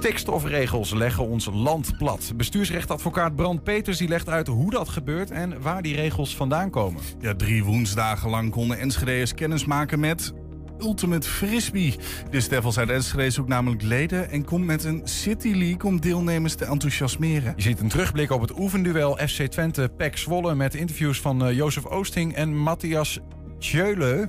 [0.00, 2.32] Stikstofregels leggen ons land plat.
[2.36, 7.02] Bestuursrechtadvocaat Brand Peters die legt uit hoe dat gebeurt en waar die regels vandaan komen.
[7.18, 10.32] Ja, drie woensdagen lang konden Enschede'ers kennis maken met
[10.78, 11.96] Ultimate Frisbee.
[12.30, 16.54] De Devils uit Enschede zoekt namelijk leden en komt met een City League om deelnemers
[16.54, 17.52] te enthousiasmeren.
[17.56, 21.56] Je ziet een terugblik op het oefenduel FC Twente Pek Zwolle met interviews van uh,
[21.56, 23.18] Jozef Oosting en Matthias
[23.58, 24.28] Tjöle.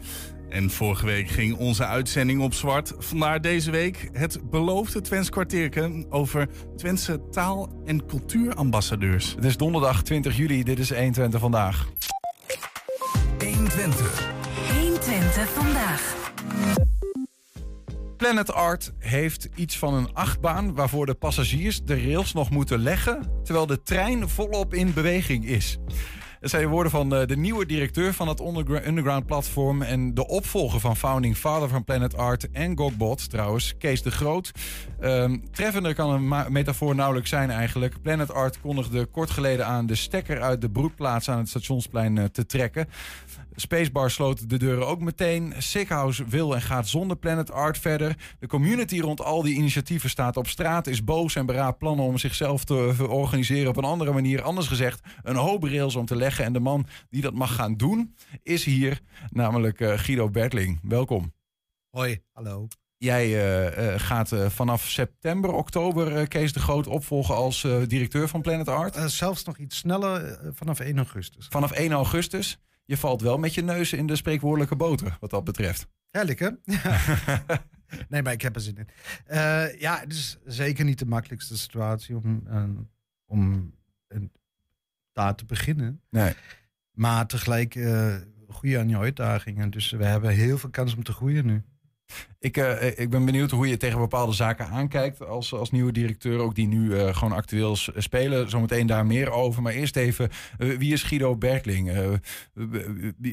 [0.52, 2.94] En vorige week ging onze uitzending op zwart.
[2.98, 9.34] Vandaar deze week het beloofde Twents kwartierken over Twentse taal- en cultuurambassadeurs.
[9.36, 11.88] Het is donderdag 20 juli, dit is 120 vandaag.
[13.40, 14.32] 120.
[14.74, 16.16] 120 vandaag.
[18.18, 23.32] Planet Art heeft iets van een achtbaan waarvoor de passagiers de rails nog moeten leggen,
[23.44, 25.77] terwijl de trein volop in beweging is.
[26.41, 28.40] Dat zijn de woorden van de, de nieuwe directeur van het
[28.88, 34.02] underground platform en de opvolger van founding father van Planet Art en Gogbot trouwens, Kees
[34.02, 34.52] de Groot.
[35.02, 38.02] Um, treffender kan een metafoor nauwelijks zijn eigenlijk.
[38.02, 42.24] Planet Art kondigde kort geleden aan de stekker uit de broedplaats aan het stationsplein uh,
[42.24, 42.87] te trekken.
[43.62, 45.54] Spacebar sloot de deuren ook meteen.
[45.57, 48.35] Sickhouse wil en gaat zonder Planet Art verder.
[48.40, 52.18] De community rond al die initiatieven staat op straat, is boos en beraadt plannen om
[52.18, 54.41] zichzelf te organiseren op een andere manier.
[54.41, 56.45] Anders gezegd, een hoop rails om te leggen.
[56.45, 60.79] En de man die dat mag gaan doen, is hier, namelijk uh, Guido Bertling.
[60.84, 61.34] Welkom.
[61.90, 62.68] Hoi, hallo.
[62.98, 68.41] Jij uh, uh, gaat uh, vanaf september, oktober Kees de Groot opvolgen als directeur van
[68.41, 69.12] Planet Art?
[69.12, 71.47] zelfs nog iets sneller, vanaf 1 augustus.
[71.50, 72.59] Vanaf 1 augustus?
[72.91, 75.88] Je valt wel met je neus in de spreekwoordelijke boter, wat dat betreft.
[76.09, 76.50] Heerlijk, hè?
[78.09, 78.88] nee, maar ik heb er zin in.
[79.79, 82.44] ja, het is zeker niet de makkelijkste situatie om,
[83.25, 83.73] om
[85.12, 86.01] daar te beginnen.
[86.09, 86.34] Nee.
[86.91, 87.73] Maar tegelijk
[88.47, 89.69] goede aan je uitdagingen.
[89.69, 91.63] Dus we hebben heel veel kans om te groeien nu.
[92.41, 96.40] Ik, uh, ik ben benieuwd hoe je tegen bepaalde zaken aankijkt als, als nieuwe directeur,
[96.40, 98.50] ook die nu uh, gewoon actueel spelen.
[98.50, 99.62] Zometeen daar meer over.
[99.62, 101.91] Maar eerst even, uh, wie is Guido Bertling?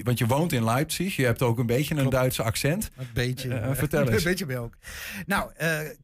[0.03, 2.07] want je woont in Leipzig, je hebt ook een beetje een.
[2.09, 2.91] Duitse accent.
[2.97, 3.71] Een beetje.
[3.75, 4.11] vertel eens.
[4.25, 4.75] een beetje bij ook.
[5.27, 5.51] Nou,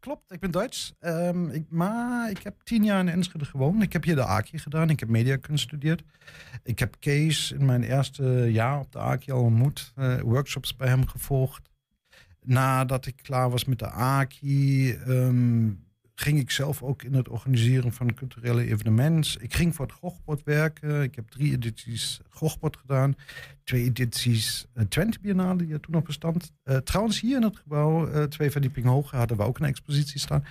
[0.00, 0.94] klopt, ik ben Duits.
[1.00, 3.82] Um, ik, maar ik heb tien jaar in Enschede gewoond.
[3.82, 6.02] Ik heb hier de AKI gedaan, ik heb mediakunst gestudeerd.
[6.62, 11.06] Ik heb Kees in mijn eerste jaar op de AKI al ontmoet, workshops bij hem
[11.06, 11.72] gevolgd
[12.44, 15.84] nadat ik klaar was met de AKI, um,
[16.14, 19.42] ging ik zelf ook in het organiseren van culturele evenementen.
[19.42, 21.02] Ik ging voor het Gochbord werken.
[21.02, 23.14] Ik heb drie edities Gochbord gedaan.
[23.64, 26.52] Twee edities uh, Twente Biennale, die er toen op bestand.
[26.64, 30.20] Uh, trouwens, hier in het gebouw, uh, twee verdiepingen hoger, hadden we ook een expositie
[30.20, 30.44] staan.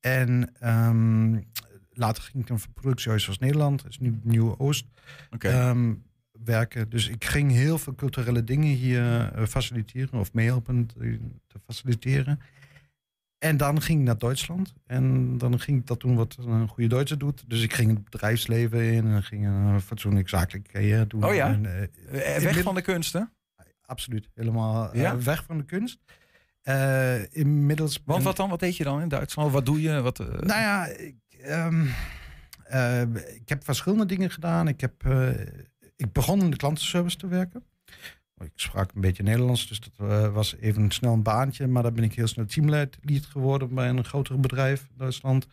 [0.00, 1.46] En um,
[1.90, 3.82] later ging ik dan voor productiehuis als Nederland.
[3.82, 4.86] Dat is nu Nieuwe Oost.
[5.30, 5.68] Okay.
[5.68, 6.02] Um,
[6.44, 6.88] werken.
[6.90, 9.02] Dus ik ging heel veel culturele dingen hier
[9.38, 12.40] uh, faciliteren of meehelpen te, te, faciliteren.
[13.38, 14.74] En dan ging ik naar Duitsland.
[14.86, 17.44] En dan ging ik dat doen wat een goede Duitser doet.
[17.46, 21.24] Dus ik ging het bedrijfsleven in en ging een fatsoenlijk zakelijk carrière doen.
[21.24, 21.52] Oh ja?
[21.52, 23.32] En, uh, weg van de kunsten?
[23.84, 25.18] Absoluut, helemaal uh, ja?
[25.18, 25.98] weg van de kunst.
[26.64, 28.02] Uh, inmiddels.
[28.04, 28.48] Want wat dan?
[28.48, 29.52] Wat deed je dan in Duitsland?
[29.52, 30.00] Wat doe je?
[30.00, 31.16] Wat, Nou ja, ik,
[31.46, 31.90] um,
[33.34, 34.68] ik heb verschillende dingen gedaan.
[34.68, 35.04] Ik heb
[35.98, 37.64] ik begon in de klantenservice te werken.
[38.38, 41.66] Ik sprak een beetje Nederlands, dus dat uh, was even snel een baantje.
[41.66, 42.98] Maar dan ben ik heel snel teamlead
[43.28, 45.46] geworden bij een groter bedrijf in Duitsland.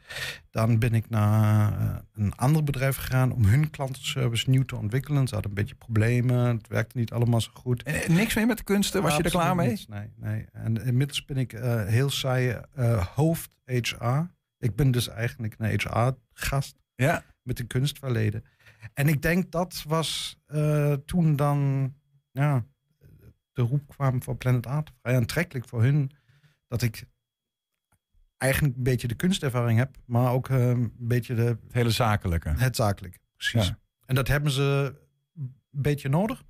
[0.51, 5.27] Dan ben ik naar uh, een ander bedrijf gegaan om hun klantenservice nieuw te ontwikkelen.
[5.27, 7.83] Ze hadden een beetje problemen, het werkte niet allemaal zo goed.
[7.83, 9.69] En, niks meer met de kunsten, was je er klaar mee?
[9.69, 10.45] Niets, nee, nee.
[10.51, 12.61] En inmiddels ben ik uh, heel saai
[13.15, 14.33] hoofd HR.
[14.57, 17.23] Ik ben dus eigenlijk een HR-gast ja.
[17.41, 18.43] met een kunstverleden.
[18.93, 21.93] En ik denk dat was uh, toen dan
[22.31, 22.65] ja,
[23.53, 24.91] de roep kwam voor Planet Art.
[25.01, 26.11] Vrij aantrekkelijk voor hun.
[26.67, 27.05] Dat ik
[28.37, 29.97] eigenlijk een beetje de kunstervaring heb.
[30.05, 31.43] Maar ook uh, een beetje de...
[31.43, 32.49] Het hele zakelijke.
[32.49, 33.67] Het zakelijke, precies.
[33.67, 33.79] Ja.
[34.05, 34.95] En dat hebben ze
[35.35, 36.43] een beetje nodig.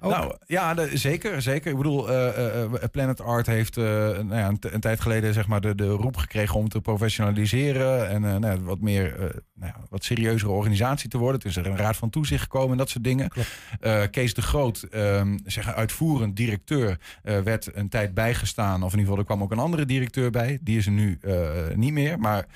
[0.00, 0.10] Ook.
[0.10, 1.70] Nou ja, de, zeker, zeker.
[1.70, 5.46] Ik bedoel, uh, uh, Planet Art heeft uh, nou ja, een, een, tijd geleden zeg
[5.46, 9.14] maar de, de roep gekregen om te professionaliseren en nou ja, wat meer,
[9.54, 11.36] nou ja, wat serieuzere organisatie te worden.
[11.36, 13.30] Het is er een raad van toezicht gekomen en dat soort dingen.
[14.10, 18.82] Kees de Groot, ehm, zeg uitvoerend directeur, werd een tijd bijgestaan.
[18.82, 20.58] Of in ieder geval, er kwam ook een andere directeur bij.
[20.62, 21.18] Die is er nu
[21.74, 22.18] niet meer.
[22.18, 22.46] Maar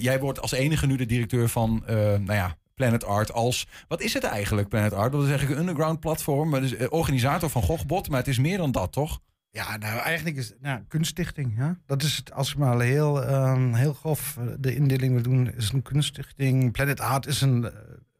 [0.00, 3.66] jij wordt als enige nu de directeur van, nou ja, Planet Art als...
[3.88, 5.12] Wat is het eigenlijk, Planet Art?
[5.12, 6.50] Dat is eigenlijk een underground platform.
[6.50, 9.20] Dus organisator van Gochbot, maar het is meer dan dat, toch?
[9.50, 11.56] Ja, nou eigenlijk is nou, kunststichting.
[11.56, 11.78] Ja?
[11.86, 15.72] Dat is het, als ik maar heel, um, heel grof de indeling wil doen, is
[15.72, 16.72] een kunststichting.
[16.72, 17.70] Planet Art is een uh,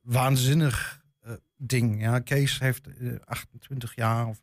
[0.02, 1.02] waanzinnig
[1.56, 2.02] ding.
[2.02, 2.18] Ja?
[2.18, 4.38] Kees heeft uh, 28 jaar of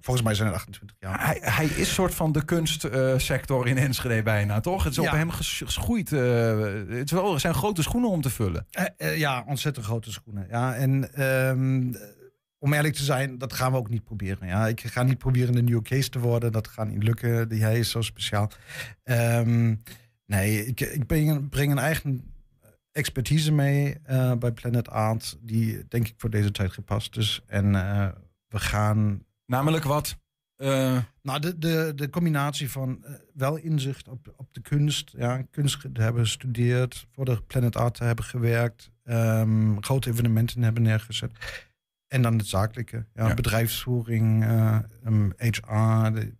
[0.00, 1.24] volgens mij zijn het 28 jaar.
[1.26, 4.82] Hij, hij is soort van de kunstsector in Enschede bijna, toch?
[4.84, 5.10] Het is Ja.
[5.10, 6.12] op hem ges- geschoeid.
[6.12, 6.58] eh,
[6.88, 8.66] het is wel, er zijn grote schoenen om te vullen.
[8.70, 10.46] Eh, eh, ja, ontzettend grote schoenen.
[10.50, 11.92] Ja, en ehm,
[12.58, 14.48] om eerlijk te zijn, dat gaan we ook niet proberen.
[14.48, 16.52] Ja, ik ga niet proberen een nieuwe case te worden.
[16.52, 17.48] Dat gaat niet lukken.
[17.48, 18.50] Die, hij is zo speciaal.
[19.02, 19.74] Ehm,
[20.26, 22.34] nee, ik, ik breng, breng een eigen
[22.92, 23.96] expertise mee
[24.38, 25.36] bij Planet Art.
[25.40, 27.42] Die denk ik voor deze tijd gepast is.
[27.46, 27.72] En
[28.48, 30.16] we gaan Namelijk wat?
[30.56, 35.42] Eh, nou, de, de, de combinatie van eh, wel inzicht op, op de kunst, ja,
[35.50, 40.82] kunst te hebben gestudeerd, voor de Planet Art te hebben gewerkt, ehm, grote evenementen hebben
[40.82, 41.64] neergezet.
[42.08, 43.34] En dan het zakelijke, ja, Ja.
[43.34, 46.34] bedrijfsvoering, eh, ehm, HR, de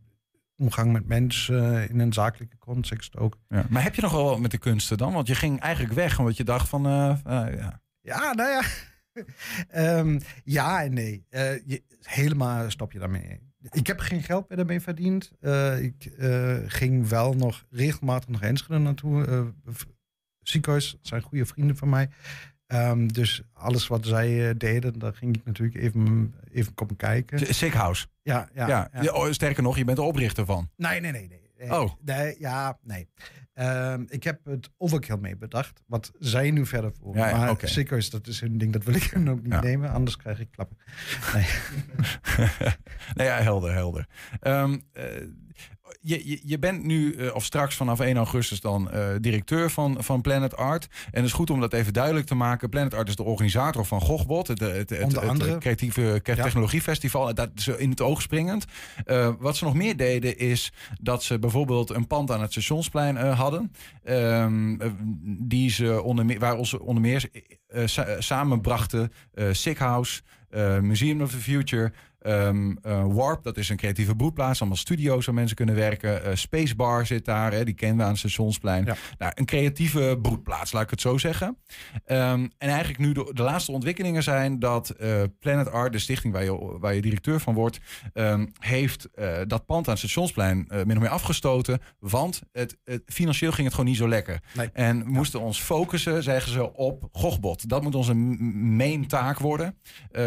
[0.57, 3.37] omgang met mensen in een zakelijke context ook.
[3.49, 3.67] ja.
[3.71, 5.13] Maar heb je nog wel wat met de kunsten dan?
[5.13, 6.87] Want je ging eigenlijk weg omdat je dacht van...
[6.87, 7.81] eh, eh, ja.
[8.01, 8.63] Ja, nou ja.
[9.69, 11.25] Ehm, ja en nee.
[11.29, 13.41] Eh, je, helemaal stop je daarmee.
[13.71, 15.33] Ik heb geen geld meer daarmee verdiend.
[15.41, 19.53] Eh, ik eh, ging wel nog regelmatig naar Enschede naartoe.
[20.41, 22.09] Ziekenhuis zijn goede vrienden van mij.
[22.67, 27.55] Ehm, dus alles wat zij deden, daar ging ik natuurlijk even, even komen kijken.
[27.55, 28.07] Sick House.
[28.23, 29.13] Ja, ja, Ja.
[29.13, 30.71] oh, sterker nog, je bent de oprichter van.
[30.77, 31.29] Nee, nee, nee.
[31.29, 31.41] nee.
[31.59, 31.81] nee.
[31.81, 31.93] Oh.
[32.05, 33.09] Nee, ja, nee.
[33.57, 35.83] Ehm, ik heb het overkill mee bedacht.
[35.87, 37.17] Wat zij nu verder voor.
[37.17, 37.67] Ja, ja, maar oké.
[37.67, 38.73] ziekenhuis, dat is hun ding.
[38.73, 39.61] Dat wil ik hun ook niet Ja.
[39.61, 39.91] nemen.
[39.91, 40.77] Anders krijg ik klappen.
[41.35, 41.47] Nee.
[43.15, 44.07] nou ja, helder, helder.
[44.41, 45.05] Ehm, eh,
[46.01, 49.97] je, je, je bent nu, eh, of straks vanaf 1 augustus dan, eh, directeur van,
[50.05, 50.85] van Planet Art.
[51.05, 52.69] En het is goed om dat even duidelijk te maken.
[52.69, 55.59] Planet Art is de organisator van Gogbot, het, het, het, Onder het, andere.
[55.59, 57.35] creatieve technologiefestival.
[57.35, 58.65] Dat is in het oog springend.
[59.05, 63.17] Eh, wat ze nog meer deden is dat ze bijvoorbeeld een pand aan het stationsplein
[63.17, 63.73] eh, hadden.
[64.05, 64.91] Ehm, eh,
[65.39, 67.29] die ze onder meer, waar onze onder meer
[67.69, 69.13] eh, sa- samenbrachten.
[69.35, 71.93] eh Sick House, eh, Museum of the Future,
[72.27, 76.25] ehm, eh, Warp, dat is een creatieve broedplaats, allemaal studio's waar mensen kunnen werken.
[76.25, 78.85] Eh, Spacebar zit daar, hè, die kennen we aan het stationsplein.
[78.85, 78.97] Ja.
[79.19, 81.57] Nou, een creatieve broedplaats, laat ik het zo zeggen.
[82.05, 86.33] Ehm, en eigenlijk nu de, de laatste ontwikkelingen zijn dat eh, Planet Art, de stichting
[86.33, 87.81] waar je, waar je directeur van wordt,
[88.13, 89.09] ehm, heeft
[89.47, 91.81] dat pand aan het stationsplein min of meer afgestoten.
[91.99, 94.41] Want het, het, financieel ging het gewoon niet zo lekker.
[94.55, 94.71] Nee.
[94.73, 97.69] En we moesten ons focussen, zeggen ze, op Gogbot.
[97.69, 99.79] Dat moet onze main taak worden.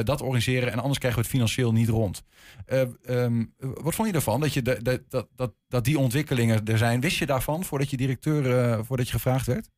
[0.03, 2.23] dat organiseren en anders krijgen we het financieel niet rond.
[2.65, 6.65] Eh, ehm, wat vond je ervan dat, je de, de- dat, dat, dat die ontwikkelingen
[6.65, 7.01] er zijn?
[7.01, 9.69] Wist je daarvan voordat je directeur, eh, voordat je gevraagd werd?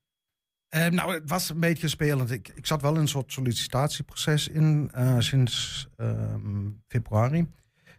[0.67, 2.31] Eh, nou, het was een beetje spelend.
[2.31, 7.47] Ik, ik zat wel in een soort sollicitatieproces in eh, sinds ehm, februari.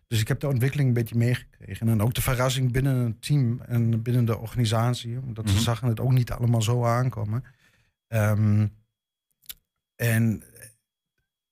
[0.07, 1.89] Dus ik heb de ontwikkeling een beetje meegekregen.
[1.89, 5.19] En ook de verrassing binnen het team en binnen de organisatie.
[5.21, 5.55] Omdat Mhm.
[5.55, 7.45] ze zagen het ook niet allemaal zo aankomen.
[8.07, 8.67] Ehm,
[9.97, 10.43] en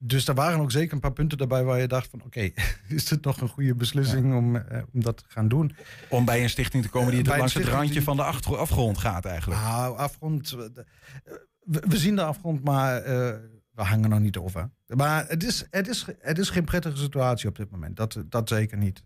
[0.02, 2.23] dus er waren ook zeker een paar punten daarbij waar je dacht van...
[2.25, 2.50] oké,
[2.88, 5.76] is dit nog een goede beslissing om, eh, om dat te gaan doen?
[6.08, 8.23] Om bij een stichting te komen die Eh, een langs het randje die- van de
[8.23, 9.61] afgrond gaat eigenlijk.
[9.61, 10.52] Nou, afgrond.
[10.52, 10.58] eh,
[11.64, 13.02] We, we zien de afgrond, maar
[13.70, 14.70] we hangen nog niet over.
[14.87, 17.97] Maar het is, het, is, het is geen prettige situatie op dit moment.
[17.97, 19.05] Dat, dat zeker niet.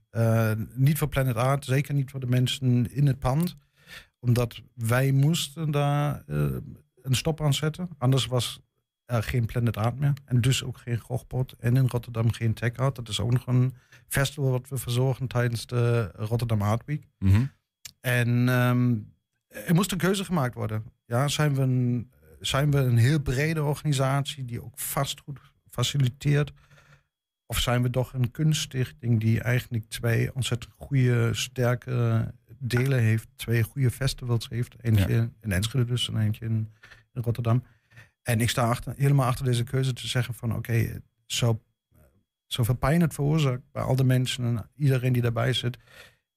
[0.74, 3.56] Niet voor Planet Art, zeker niet voor de mensen in het pand.
[4.18, 7.88] Omdat wij moesten daar een stop aan zetten.
[7.98, 8.60] Anders was
[9.06, 10.12] er geen Planet Art meer.
[10.24, 11.52] En dus ook geen Gochpot.
[11.58, 12.96] En in Rotterdam geen Tech Art.
[12.96, 13.74] Dat is ook nog een
[14.08, 17.06] festival wat we verzorgen tijdens de Rotterdam Art Week.
[17.18, 17.44] Mhm.
[18.00, 18.96] En ehm,
[19.48, 20.84] er moest een keuze gemaakt worden.
[21.06, 26.52] Ja, zijn we, een, zijn we een heel brede organisatie die ook vastgoed faciliteert?
[27.46, 33.28] Of zijn we toch een kunststichting die eigenlijk twee ontzettend goede, sterke delen heeft?
[33.36, 34.74] Twee goede festivals heeft.
[34.80, 36.72] Eentje in Enschede dus en eentje in,
[37.12, 37.62] in Rotterdam.
[38.24, 41.62] En ik sta achter, helemaal achter deze keuze te zeggen van oké, zo,
[42.46, 45.78] zoveel pijn het veroorzaakt bij al de mensen en iedereen die daarbij zit,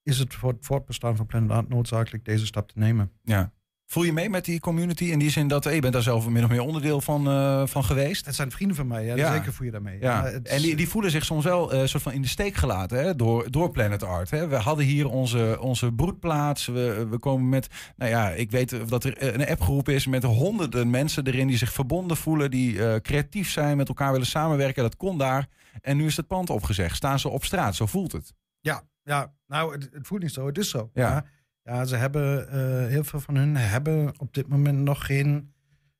[0.02, 3.12] is het voor het voortbestaan van Planet Art noodzakelijk deze stap te nemen.
[3.22, 3.52] Ja.
[3.90, 6.28] Voel je mee met die community in die zin dat eh, je bent daar zelf
[6.28, 8.26] min of meer onderdeel van, eh, van geweest?
[8.26, 9.32] Het zijn vrienden van mij, ja, Ja.
[9.32, 10.00] zeker voel je daarmee.
[10.00, 12.98] Ja, en die, die voelen zich soms wel eh, soort van in de steek gelaten
[12.98, 14.30] hè, door, door Planet Art.
[14.30, 14.48] Hè.
[14.48, 16.66] We hadden hier onze, onze broedplaats.
[16.66, 20.90] We, we komen met, nou ja, ik weet dat er een appgroep is met honderden
[20.90, 24.82] mensen erin die zich verbonden voelen, die creatief zijn, met elkaar willen samenwerken.
[24.82, 25.46] Dat kon daar.
[25.80, 26.96] En nu is het pand opgezegd.
[26.96, 28.34] Staan ze op straat, zo voelt het.
[28.60, 30.90] ja, ja, nou, het, het voelt niet zo, het is zo.
[30.94, 31.08] Ja.
[31.10, 31.24] Ja,
[31.68, 35.52] ja ze hebben, eh, heel veel van hun hebben op dit moment nog geen,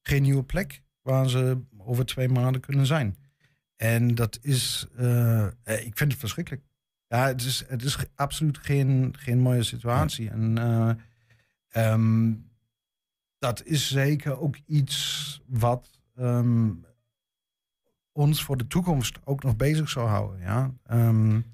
[0.03, 3.17] geen nieuwe plek waar ze over twee maanden kunnen zijn.
[3.77, 6.63] En dat is, eh, eh, ik vind het verschrikkelijk.
[7.07, 10.31] Ja, het is, het is absoluut geen, geen mooie situatie.
[10.31, 10.91] En eh,
[11.69, 12.35] ehm,
[13.39, 16.71] dat is zeker ook iets wat ehm,
[18.19, 20.41] ons voor de toekomst ook nog bezig zou houden.
[20.41, 20.73] Ja?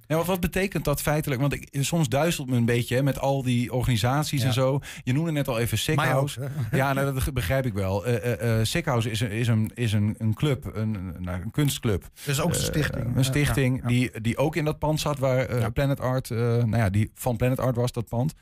[0.06, 1.40] Ja, wat, wat betekent dat feitelijk?
[1.40, 4.46] Want ik, soms duizelt me een beetje hè, met al die organisaties Ja.
[4.46, 4.80] en zo.
[5.02, 6.12] Je noemde net al even Sick mij ook.
[6.12, 6.40] House.
[6.40, 6.48] hè.
[6.76, 8.06] Ja, nou, dat begrijp ik wel.
[8.06, 11.42] Eh eh eh, Sick House is een, is een, is een, een club, een, nou,
[11.42, 12.08] een kunstclub.
[12.24, 13.16] Dus ook een stichting.
[13.16, 13.88] een stichting Ja.
[13.88, 15.72] Die, die ook in dat pand zat waar.
[15.72, 18.34] Planet Art, nou ja, die van Planet Art was dat pand.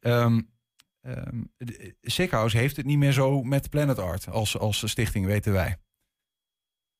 [0.00, 0.40] Ehm
[1.00, 5.26] ehm, de- Sick House heeft het niet meer zo met Planet Art als, als stichting,
[5.26, 5.76] weten wij.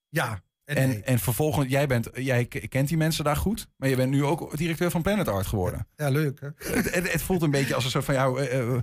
[0.09, 0.41] Ja,
[0.77, 1.03] en, En, nee.
[1.03, 4.57] en vervolgens, jij, bent, jij kent die mensen daar goed, maar je bent nu ook
[4.57, 5.87] directeur van Planet Art geworden.
[5.97, 6.49] ja, leuk hè?
[6.57, 8.83] het, het, het voelt een beetje als een soort van jou, eh, eh,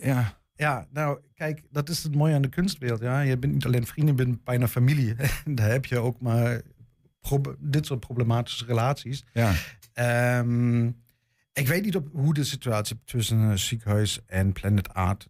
[0.00, 0.42] ja.
[0.56, 3.00] Ja, nou, kijk, dat is het mooie aan de kunstwereld.
[3.00, 3.20] Ja?
[3.20, 5.14] Je bent niet alleen vrienden, je bent bijna familie.
[5.44, 6.62] Daar heb je ook maar
[7.58, 9.24] dit soort problematische relaties.
[9.32, 9.52] ja.
[9.92, 10.86] Ehm,
[11.52, 15.28] ik weet niet op hoe de situatie tussen een ziekenhuis en Planet Art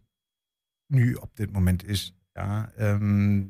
[0.87, 2.15] nu op dit moment is.
[2.33, 3.43] Ja, ehm,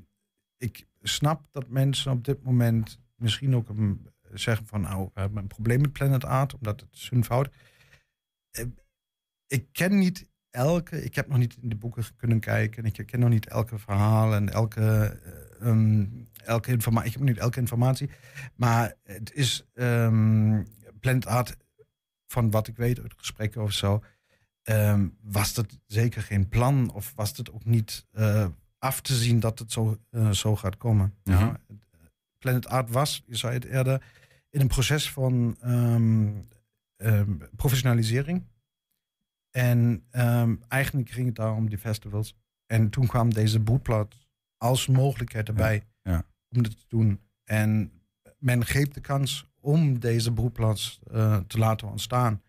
[0.57, 5.41] ik snap dat mensen op dit moment misschien ook een, zeggen van nou, we hebben
[5.41, 7.49] een probleem met Planet Art, omdat het is hun fout.
[8.51, 8.65] Eh,
[9.47, 13.05] ik ken niet elke, ik heb nog niet in de boeken kunnen kijken en ik
[13.05, 16.05] ken nog niet elke verhaal en elke, eh, ehm,
[16.43, 17.07] elke informatie.
[17.11, 18.09] Ik heb niet elke informatie,
[18.55, 20.63] maar het is ehm,
[20.99, 21.57] Planet Art,
[22.27, 24.03] van wat ik weet uit gesprekken of zo,
[24.63, 28.47] ehm, was dat zeker geen plan of was het ook niet eh,
[28.85, 31.13] af te zien dat het zo, eh, zo gaat komen.
[31.23, 31.59] Ja,
[32.37, 34.03] Planet Art was, je zei het eerder,
[34.49, 36.27] in een proces van ehm,
[36.95, 38.43] ehm, professionalisering.
[39.51, 42.35] En ehm, eigenlijk ging het daar om die festivals.
[42.65, 44.15] En toen kwam deze bootplat
[44.57, 46.25] als mogelijkheid erbij ja.
[46.49, 47.19] om dit te doen.
[47.43, 47.91] En
[48.37, 52.41] men greep de kans om deze broedplaats eh, te laten ontstaan.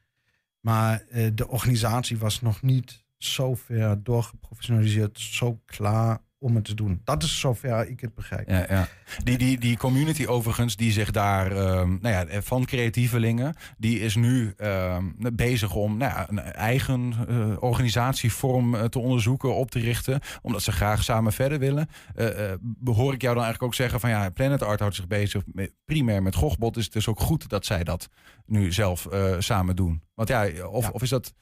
[0.60, 6.74] Maar eh, de organisatie was nog niet zo ver doorgeprofessionaliseerd, zo klaar om het te
[6.74, 7.00] doen.
[7.04, 8.48] Dat is zover ik het begrijp.
[8.48, 8.88] Ja, ja.
[9.24, 14.14] Die, die, die community overigens, die zich daar, ehm, nou ja, van creatievelingen, die is
[14.16, 19.78] nu ehm, bezig om nou ja, een eigen eh, organisatievorm eh, te onderzoeken, op te
[19.78, 21.88] richten, omdat ze graag samen verder willen.
[22.14, 25.06] Eh eh, hoor ik jou dan eigenlijk ook zeggen van ja, Planet Art houdt zich
[25.06, 28.08] bezig met, primair met Gochbot, dus het is ook goed dat zij dat
[28.46, 30.02] nu zelf eh, samen doen.
[30.14, 30.90] Want ja, of, Ja.
[30.90, 31.34] of is dat...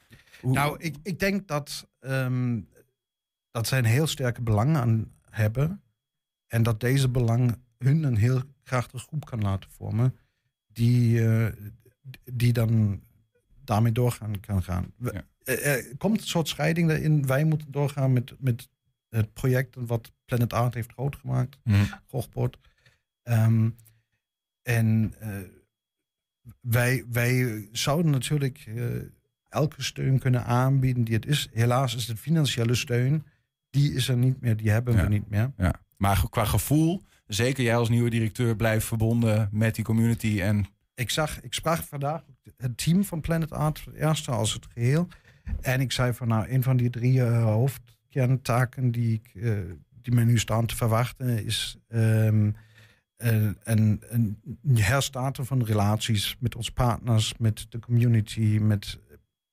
[0.44, 2.60] hoe- Nou, ik, ik denk dat, ehm,
[3.50, 5.82] dat zij een heel sterke belang aan hebben.
[6.46, 10.16] En dat deze belang hun een heel krachtige groep kan laten vormen.
[10.66, 11.52] Die, eh,
[12.32, 13.02] die dan
[13.64, 14.92] daarmee doorgaan kan gaan.
[14.98, 15.24] Ja.
[15.44, 17.26] Er komt een soort scheiding daarin.
[17.26, 18.68] Wij moeten doorgaan met, met
[19.08, 21.58] het project wat Planet Art heeft groot gemaakt.
[22.06, 22.58] Gochbord.
[23.22, 23.70] Ehm,
[24.62, 25.38] en eh,
[26.60, 28.84] wij, wij zouden natuurlijk eh,
[29.54, 31.48] elke steun kunnen aanbieden die het is.
[31.52, 33.24] Helaas is de financiële steun,
[33.70, 35.02] die is er niet meer, die hebben Ja.
[35.02, 35.52] we niet meer.
[35.56, 35.74] Ja.
[35.96, 41.10] Maar qua gevoel, zeker jij als nieuwe directeur blijft verbonden met die community en Ik
[41.10, 42.22] zag, ik sprak vandaag
[42.56, 45.08] het team van Planet Art, het eerste als het geheel.
[45.60, 49.52] En ik zei van nou, een van die drie eh, hoofdkerntaken die, ik, eh,
[50.02, 52.56] die men nu staan te verwachten, is een,
[53.64, 54.38] een, een
[54.74, 58.98] herstarten van relaties met onze partners, met de community, met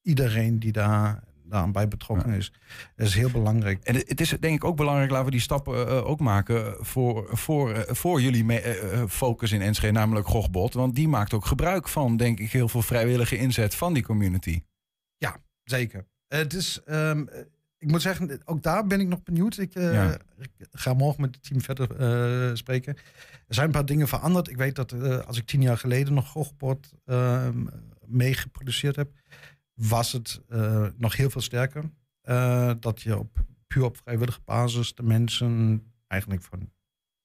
[0.02, 2.52] iedereen die daar, daar bij betrokken is.
[2.96, 3.84] Dat is heel belangrijk.
[3.84, 7.38] En het is denk ik ook belangrijk, laten we die stappen eh, ook maken voor,
[7.38, 10.74] voor, eh, voor jullie eh, eh, focus in Enschede, namelijk Gochbot.
[10.74, 14.62] Want die maakt ook gebruik van, denk ik, heel veel vrijwillige inzet van die community.
[15.64, 16.08] Zeker.
[16.28, 17.26] Het is, ehm,
[17.78, 19.58] ik moet zeggen, ook daar ben ik nog benieuwd.
[19.58, 20.18] Ik, eh, Ja.
[20.38, 22.96] ik ga morgen met het team verder eh, spreken.
[23.48, 24.50] Er zijn een paar dingen veranderd.
[24.50, 27.66] Ik weet dat eh, als ik tien jaar geleden nog Gochbord ehm
[28.06, 29.12] mee geproduceerd heb,
[29.88, 31.84] was het eh, nog heel veel sterker.
[32.22, 36.72] Eh, dat je op puur op vrijwillige basis de mensen eigenlijk van een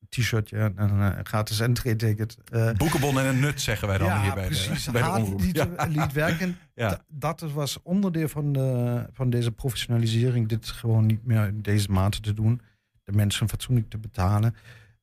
[0.09, 4.23] t-shirtje en een eh, gratis entree-ticket eh, Boekenbon en een nut, zeggen wij dan ja,
[4.23, 4.85] hier bij precies.
[4.85, 5.43] de, bij de omroep.
[5.53, 5.87] Ja.
[5.89, 6.57] liet werken.
[6.75, 7.05] Ja.
[7.09, 10.49] Dat was onderdeel van, de, van deze professionalisering.
[10.49, 12.61] Dit gewoon niet meer in deze mate te doen.
[13.05, 14.55] De mensen fatsoenlijk te betalen.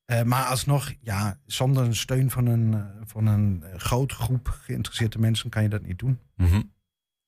[0.06, 5.50] Eh, maar alsnog, ja, zonder een steun van een, van een grote groep geïnteresseerde mensen
[5.50, 6.20] kan je dat niet doen.
[6.36, 6.62] Mhm.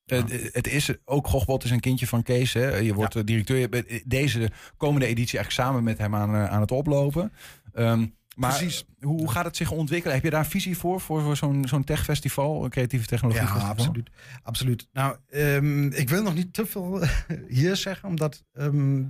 [0.06, 0.22] Eh,
[0.52, 2.52] het is ook Gochbot is een kindje van Kees.
[2.52, 2.76] Hè?
[2.76, 3.58] Je wordt eh, directeur.
[3.58, 7.32] Je bent deze komende editie eigenlijk samen met hem aan, eh, aan het oplopen.
[7.72, 8.84] Ehm, maar Precies.
[9.00, 10.14] hoe, gaat het zich ontwikkelen?
[10.14, 11.00] Heb je daar een visie voor?
[11.00, 13.70] Voor, voor zo'n zo'n techfestival, een creatieve technologie Ja, festival?
[13.70, 14.10] absoluut.
[14.42, 14.88] absoluut.
[14.92, 17.02] Nou, ehm, ik wil nog niet te veel
[17.48, 19.04] hier zeggen, omdat ehm,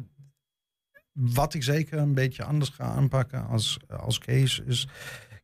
[1.13, 4.89] wat ik zeker een beetje anders ga aanpakken als, als Kees is.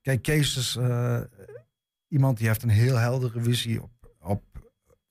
[0.03, 1.21] Kijk, Kees is eh,
[2.09, 4.02] iemand die heeft een heel heldere visie op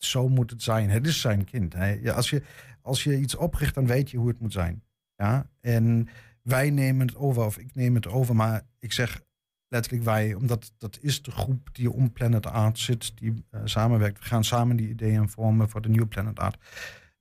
[0.05, 0.89] zo moet het zijn.
[0.89, 1.74] Het is zijn kind.
[1.74, 1.91] Hè.
[1.91, 2.43] Ja, als, je,
[2.81, 4.84] als je iets opricht, dan weet je hoe het moet zijn.
[5.15, 5.50] Ja?
[5.60, 6.08] En
[6.41, 9.22] wij nemen het over, of ik neem het over, maar ik zeg,
[9.67, 14.20] letterlijk wij, omdat dat is de groep die om Planet Art zit, die eh, samenwerkt.
[14.20, 16.58] We gaan samen die ideeën vormen voor de nieuwe Planet Art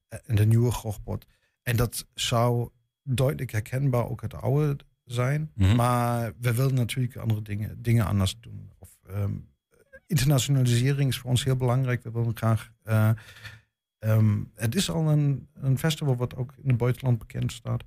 [0.08, 1.26] eh, en de nieuwe Grogbot.
[1.62, 2.68] En dat zou
[3.02, 5.50] duidelijk herkenbaar ook het oude zijn.
[5.54, 5.76] Mhm.
[5.76, 8.72] Maar we willen natuurlijk andere dingen, dingen anders doen.
[8.78, 9.32] Of, ehm,
[10.10, 12.02] internationalisering is voor ons heel belangrijk.
[12.02, 12.72] We willen graag.
[12.82, 13.10] eh,
[13.98, 17.84] ehm, het is al een, een festival wat ook in het buitenland bekend staat.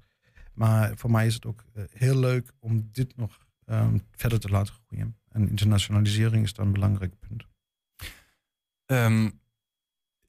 [0.53, 4.49] Maar voor mij is het ook eh, heel leuk om dit nog ehm, verder te
[4.49, 5.17] laten groeien.
[5.31, 7.45] En internationalisering is dan een belangrijk punt.
[8.85, 9.29] Ehm,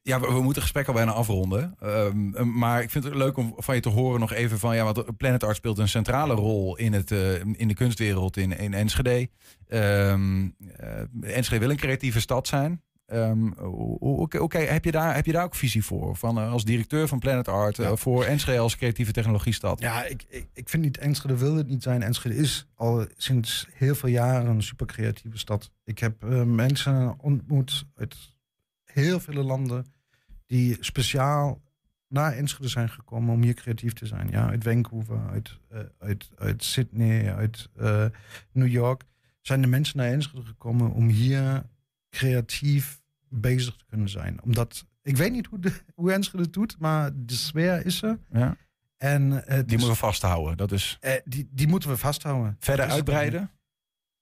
[0.05, 1.75] ja, we, we moeten het gesprek al bijna afronden.
[1.81, 4.77] Ehm, maar ik vind het leuk om van je te horen nog even van...
[4.77, 8.59] Ja, want Planet Art speelt een centrale rol in, het, eh, in de kunstwereld in,
[8.59, 9.29] in Enschede.
[9.69, 12.83] Ehm, eh, Enschede wil een creatieve stad zijn.
[13.07, 16.17] Ehm, hoe- Oké, heb, je daar, heb je daar ook visie voor?
[16.17, 17.97] Van, eh, als directeur van Planet Art, Ja.
[17.97, 19.81] voor Enschede als creatieve technologiestad?
[19.81, 22.03] Ja, ik, ik, ik vind niet Enschede wil het niet zijn.
[22.03, 25.71] Enschede is al sinds heel veel jaren een super creatieve stad.
[25.85, 28.17] Ik heb mensen ontmoet uit
[28.85, 29.93] heel vele landen
[30.47, 31.63] die speciaal
[32.09, 34.29] naar Enschede zijn gekomen om hier creatief te zijn.
[34.31, 38.07] Ja, uit Vancouver, uit, eh, uit, uit Sydney, uit eh,
[38.53, 39.03] New York.
[39.41, 41.63] Zijn de mensen naar Enschede gekomen om hier
[42.11, 44.43] creatief bezig te kunnen zijn.
[44.43, 48.19] Omdat, ik weet niet hoe, de, hoe Enschede het doet, maar de sfeer is er.
[48.31, 48.57] Ja.
[48.97, 50.57] En het Die moeten we vasthouden.
[50.57, 52.57] Dat is eh, die, die moeten we vasthouden.
[52.59, 53.51] verder uitbreiden.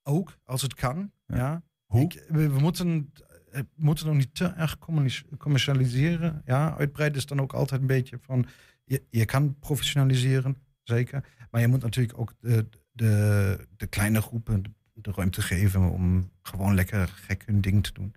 [0.02, 1.10] Ook, als het kan.
[1.26, 1.36] Ja.
[1.36, 1.62] Ja.
[1.84, 2.00] Hoe?
[2.02, 3.31] Ik- we, we moeten, eh,
[3.74, 6.42] moeten nog niet te erg commerci- commercialiseren.
[6.44, 8.46] Ja, uitbreiden is dan ook altijd een beetje van...
[8.84, 11.24] Je, je kan professionaliseren, zeker.
[11.50, 15.90] Maar je moet natuurlijk ook de, de, de kleine groepen de, ruimte geven...
[15.90, 18.14] om gewoon lekker gek hun ding te doen.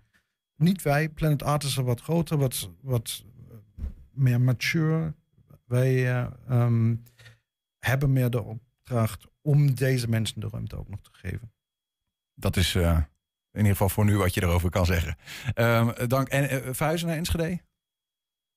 [0.56, 1.10] Niet wij.
[1.10, 3.56] Planet Art is wat groter, wat, wat eh,
[4.12, 5.14] meer mature.
[5.66, 6.96] Wij eh, ehm,
[7.80, 11.52] hebben meer de opdracht om deze mensen de ruimte ook nog te geven.
[12.34, 13.02] Dat is eh,
[13.56, 15.16] in ieder geval voor nu wat je erover kan zeggen.
[15.54, 16.28] Ehm, dank.
[16.28, 17.60] En eh, verhuizen naar Enschede?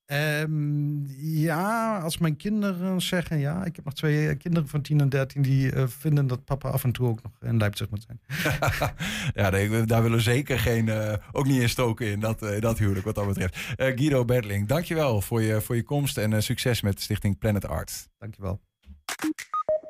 [0.06, 3.64] Ehm, ja, als mijn kinderen zeggen ja.
[3.64, 6.68] Ik heb nog twee eh, kinderen van 10 en 13 die eh, vinden dat papa
[6.68, 8.20] af en toe ook nog in Leipzig moet zijn.
[9.44, 10.90] ja, nee, daar willen we zeker geen,
[11.32, 13.56] ook niet in stoken in dat, dat huwelijk wat dat betreft.
[13.76, 18.08] Guido Bertling, dankjewel voor je, voor je komst en succes met Stichting Planet Art.
[18.18, 18.60] Dankjewel.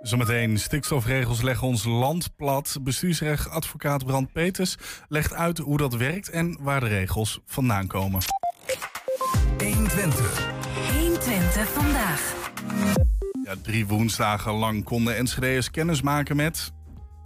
[0.01, 2.79] Zometeen, stikstofregels leggen ons land plat.
[2.83, 4.77] Bestuursrechtadvocaat Brand Peters
[5.09, 8.21] legt uit hoe dat werkt en waar de regels vandaan komen.
[9.59, 12.37] 120 vandaag.
[13.45, 16.73] Ja, drie woensdagen lang konden Enschede'ers kennis maken met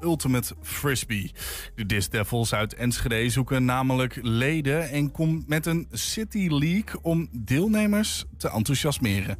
[0.00, 1.32] Ultimate Frisbee.
[1.74, 7.28] De Dis Devils uit Enschede zoeken namelijk leden en komt met een City League om
[7.32, 9.38] deelnemers te enthousiasmeren.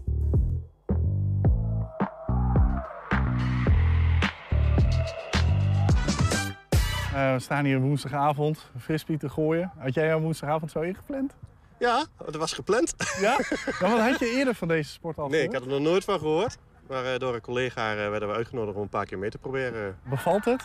[7.15, 9.73] Eh, we staan hier woensdagavond frisbee te gooien.
[9.79, 11.35] Had jij jouw woensdagavond zo ingepland?
[11.79, 12.95] Ja, dat was gepland.
[13.21, 13.37] Ja?
[13.81, 16.05] Dan wat had je eerder van deze sport al Nee, ik had er nog nooit
[16.05, 16.59] van gehoord.
[16.89, 19.39] Maar eh, door een collega eh, werden we uitgenodigd om een paar keer mee te
[19.39, 19.99] proberen.
[20.03, 20.63] Bevalt het?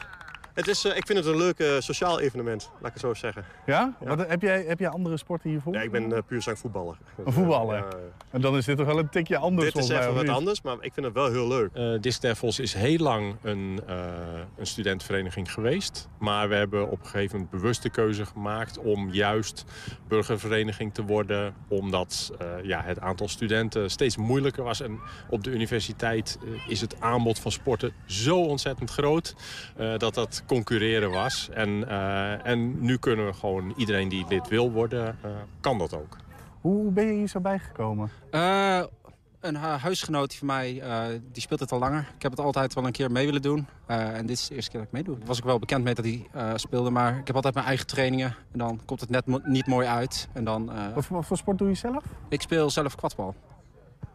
[0.58, 3.13] Het is, eh, ik vind het een leuk eh, sociaal evenement, laat ik het zo
[3.13, 3.46] zeggen.
[3.65, 3.96] Ja?
[4.00, 4.15] Ja.
[4.15, 5.74] Wat, heb, jij, heb jij andere sporten hiervoor?
[5.74, 6.98] Ja, ik ben eh, puur zang voetballer.
[7.26, 7.76] Een voetballer?
[7.76, 7.88] Ja,
[8.32, 10.36] En dan is dit toch wel een tikje anders dit is volgens mij, even wat
[10.36, 11.70] anders, maar ik vind het wel heel leuk.
[11.74, 13.96] Eh Disc Devils is heel lang een, eh
[14.58, 16.08] een studentenvereniging geweest.
[16.20, 19.65] Maar we hebben op een gegeven moment bewust de keuze gemaakt om juist
[20.08, 21.54] burgervereniging te worden.
[21.67, 24.82] Omdat eh, ja, het aantal studenten steeds moeilijker was.
[24.82, 29.36] En op de universiteit is het aanbod van sporten zo ontzettend groot
[29.78, 31.49] eh, dat dat concurreren was.
[31.53, 35.31] En, eh, en nu kunnen we gewoon, iedereen die lid wil worden, eh,
[35.62, 36.17] kan dat ook.
[36.62, 38.10] Hoe ben je hier zo bijgekomen?
[38.31, 38.83] Eh,
[39.39, 42.12] een hu- huisgenoot van mij, eh, die speelt het al langer.
[42.15, 43.67] Ik heb het altijd wel een keer mee willen doen.
[43.86, 45.17] Eh, en dit is de eerste keer dat ik meedoe.
[45.25, 47.88] Was ik wel bekend mee dat hij eh, speelde, maar ik heb altijd mijn eigen
[47.88, 48.36] trainingen.
[48.51, 50.27] En dan komt het net mo- niet mooi uit.
[50.33, 52.03] En dan, eh, Wat, voor- wat voor sport doe je zelf?
[52.29, 53.36] ik speel zelf kwadbal.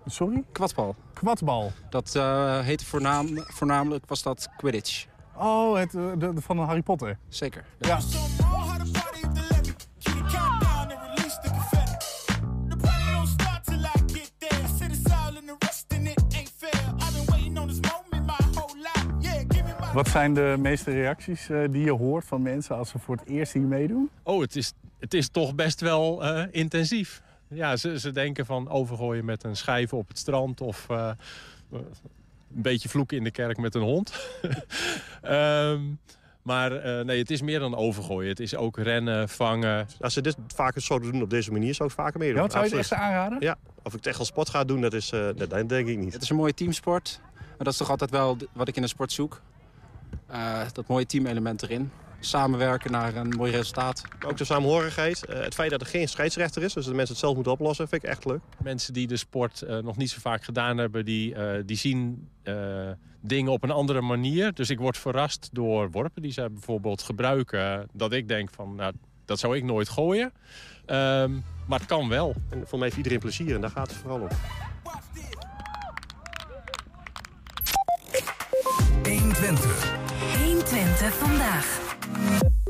[0.06, 0.44] Sorry?
[0.52, 0.94] Kwadbal.
[1.12, 1.72] Kwadbal.
[1.90, 5.06] Dat eh heette voornaam, voornamelijk was dat Quidditch.
[5.36, 7.18] Oh, het, eh, de, de- van Harry Potter.
[7.28, 7.64] Zeker.
[7.78, 7.98] Ja.
[19.94, 23.26] Wat zijn de meeste reacties eh, die je hoort van mensen als ze voor het
[23.28, 24.10] eerst hier meedoen?
[24.22, 27.22] Oh, het is, het is toch best wel eh, intensief.
[27.48, 30.60] Ja, ze, ze denken van overgooien met een schijf op het strand...
[30.60, 31.10] of eh,
[32.56, 34.12] een beetje vloeken in de kerk met een hond.
[35.22, 35.80] Ehm,
[36.42, 38.28] maar eh, nee, het is meer dan overgooien.
[38.28, 39.86] Het is ook rennen, vangen.
[40.00, 42.36] Als ze dit vaker zouden doen op deze manier, zou ik vaker meedoen.
[42.36, 43.38] Ja, wat zou je het echt aanraden?
[43.40, 45.98] Ja, of ik het echt als sport ga doen, dat, is, eh, dat denk ik
[45.98, 46.12] niet.
[46.12, 47.20] Het is een mooie teamsport.
[47.34, 49.40] En dat is toch altijd wel wat ik in een sport zoek.
[50.26, 51.90] eh, dat mooie teamelement erin.
[52.24, 54.02] Samenwerken naar een mooi resultaat.
[54.20, 55.24] Maar ook de samenhorigheid.
[55.24, 57.88] eh, het feit dat er geen scheidsrechter is, dus de mensen het zelf moeten oplossen,
[57.88, 58.40] vind ik echt leuk.
[58.62, 62.28] Mensen die de sport eh, nog niet zo vaak gedaan hebben, die, eh, die zien
[62.42, 62.54] eh,
[63.20, 64.54] dingen op een andere manier.
[64.54, 67.88] Dus ik word verrast door worpen die zij bijvoorbeeld gebruiken.
[67.92, 68.92] Dat ik denk van, nou,
[69.24, 70.32] dat zou ik nooit gooien.
[70.86, 71.32] Ehm,
[71.66, 72.34] maar het kan wel.
[72.50, 74.28] En voor mij heeft iedereen plezier en daar gaat het vooral om.
[80.44, 81.91] 120 vandaag.
[82.22, 82.61] you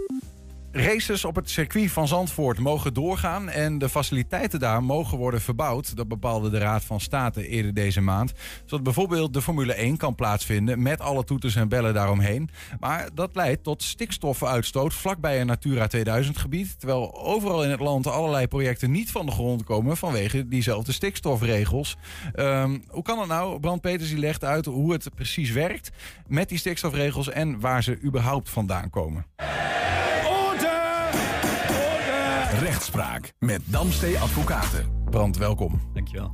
[0.75, 5.97] Races op het circuit van Zandvoort mogen doorgaan en de faciliteiten daar mogen worden verbouwd.
[5.97, 8.33] Dat bepaalde de Raad van State eerder deze maand.
[8.65, 12.51] Zodat bijvoorbeeld de Formule 1 kan plaatsvinden met alle toeters en bellen daaromheen.
[12.81, 16.79] Maar dat leidt tot stikstofuitstoot vlakbij een Natura 2000 gebied.
[16.79, 21.97] Terwijl overal in het land allerlei projecten niet van de grond komen vanwege diezelfde stikstofregels.
[22.35, 23.61] Ehm, hoe kan het nou?
[23.61, 25.91] Brand Peters legt uit hoe het precies werkt
[26.27, 29.27] met die stikstofregels en waar ze überhaupt vandaan komen.
[32.61, 35.05] Rechtspraak met Damstee Advocaten.
[35.11, 35.81] Brand, welkom.
[35.95, 36.31] Dankjewel.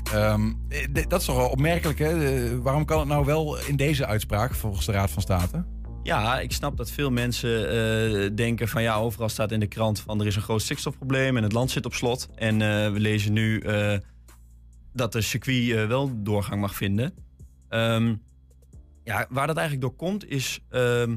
[0.92, 2.44] D- dat is toch wel opmerkelijk, hè?
[2.46, 5.64] Eh, waarom kan het nou wel in deze uitspraak volgens de Raad van State?
[6.02, 10.00] Ja, ik snap dat veel mensen eh, denken van ja, overal staat in de krant
[10.00, 12.28] van er is een groot stikstofprobleem en het land zit op slot.
[12.34, 13.98] En eh, we lezen nu eh,
[14.92, 17.14] dat de circuit wel doorgang mag vinden.
[17.68, 18.14] Ehm,
[19.04, 21.16] ja, waar dat eigenlijk door komt is ehm,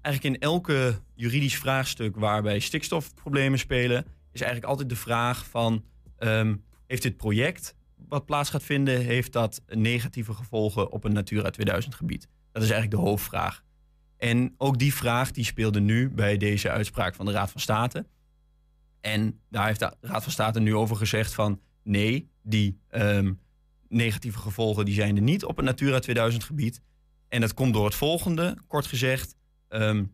[0.00, 5.84] eigenlijk in elke juridisch vraagstuk waarbij stikstofproblemen spelen, is eigenlijk altijd de vraag van
[6.16, 7.74] ehm, heeft dit project
[8.08, 12.28] wat plaats gaat vinden, heeft dat negatieve gevolgen op een Natura 2000 gebied?
[12.52, 13.64] Dat is eigenlijk de hoofdvraag.
[14.16, 18.06] En ook die vraag die speelde nu bij deze uitspraak van de Raad van State.
[19.00, 23.32] En daar heeft de Raad van State nu over gezegd van nee, die ehm,
[23.88, 26.80] negatieve gevolgen die zijn er niet op een Natura 2000 gebied.
[27.28, 29.36] En dat komt door het volgende, kort gezegd.
[29.68, 30.04] ehm,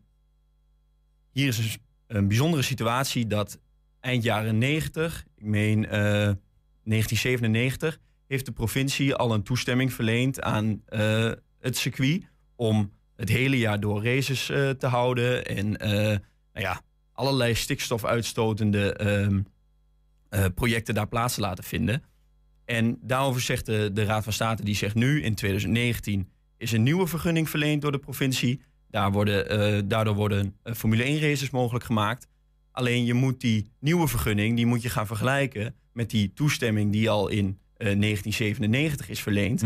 [1.31, 1.77] hier is
[2.07, 3.59] een, bijzondere situatie dat
[4.07, 10.81] eind jaren 90, ik meen eh, 1997, heeft de provincie al een toestemming verleend aan
[10.85, 12.23] eh, het circuit
[12.55, 15.71] om het hele jaar door races eh, te houden en
[16.53, 16.81] nou ja,
[17.13, 19.41] allerlei stikstofuitstotende ehm,
[20.29, 22.03] eh, projecten daar plaats te laten vinden.
[22.65, 27.07] En daarover zegt de, Raad van State, die zegt nu in 2019 is een nieuwe
[27.07, 28.61] vergunning verleend door de provincie.
[28.89, 32.27] Daar worden, daardoor worden Formule 1 races mogelijk gemaakt.
[32.77, 37.09] Alleen je moet die nieuwe vergunning, die moet je gaan vergelijken met die toestemming die
[37.09, 37.45] al in
[37.77, 39.63] eh, 1997 is verleend.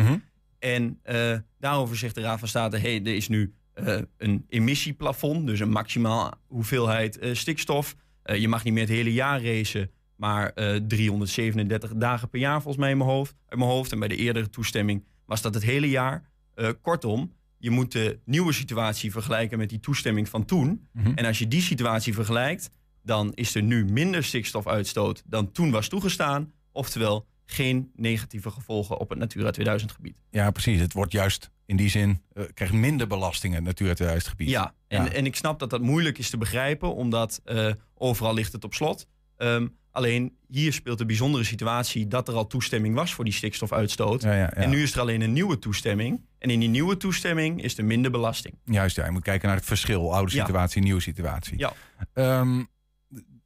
[0.60, 5.48] En eh, daarover zegt de Raad van State: hey, er is nu eh, een emissieplafond,
[5.48, 7.96] dus een maximaal hoeveelheid eh, stikstof.
[8.24, 12.62] Eh, je mag niet meer het hele jaar racen, maar eh, 337 dagen per jaar,
[12.62, 13.92] volgens mij in mijn, hoofd, uit mijn hoofd.
[13.92, 16.30] En bij de eerdere toestemming was dat het hele jaar.
[16.54, 20.88] Eh, kortom, je moet de nieuwe situatie vergelijken met die toestemming van toen.
[21.16, 22.70] En als je die situatie vergelijkt,
[23.04, 26.52] dan is er nu minder stikstofuitstoot dan toen was toegestaan.
[26.72, 30.16] Oftewel, geen negatieve gevolgen op het Natura 2000 gebied.
[30.30, 30.80] Ja, precies.
[30.80, 34.50] Het wordt juist in die zin, eh, krijgt minder belastingen, Natura 2000 gebied.
[34.50, 35.12] Ja, en, Ja.
[35.12, 38.74] en ik snap dat dat moeilijk is te begrijpen, omdat eh, overal ligt het op
[38.74, 39.08] slot.
[39.38, 44.22] Ehm, alleen hier speelt de bijzondere situatie dat er al toestemming was voor die stikstofuitstoot.
[44.22, 44.50] Ja, ja, ja.
[44.54, 46.22] En nu is er alleen een nieuwe toestemming.
[46.38, 48.56] En in die nieuwe toestemming is er minder belasting.
[48.66, 49.06] Juist, ja.
[49.06, 50.14] Je moet kijken naar het verschil.
[50.16, 51.58] Oude situatie, nieuwe situatie.
[51.60, 51.74] Ja.
[52.14, 52.64] Ehm,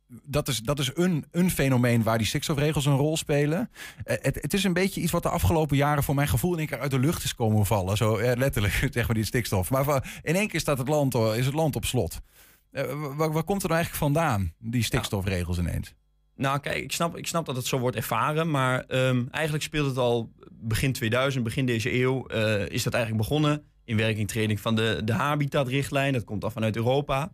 [0.08, 3.70] dat is, dat is een, een fenomeen waar die stikstofregels een rol spelen.
[4.04, 6.60] Eh, het, het is een beetje iets wat de afgelopen jaren voor mijn gevoel in
[6.60, 7.98] één keer uit de lucht is komen vallen.
[7.98, 9.70] Zo eh, letterlijk, zeg maar, die stikstof.
[9.70, 12.20] Maar van- in één keer staat het land, eh, is het land op slot.
[12.72, 15.94] Waar, waar komt het nou eigenlijk vandaan, die stikstofregels ineens?
[16.36, 19.88] Nou, kijk, ik snap, ik snap dat het zo wordt ervaren, maar ehm, eigenlijk speelt
[19.88, 22.26] het al begin 2000, begin deze eeuw,
[22.68, 23.64] is dat eigenlijk begonnen.
[23.84, 27.32] In werkingtreding van de, de Habitatrichtlijn, dat komt al vanuit Europa.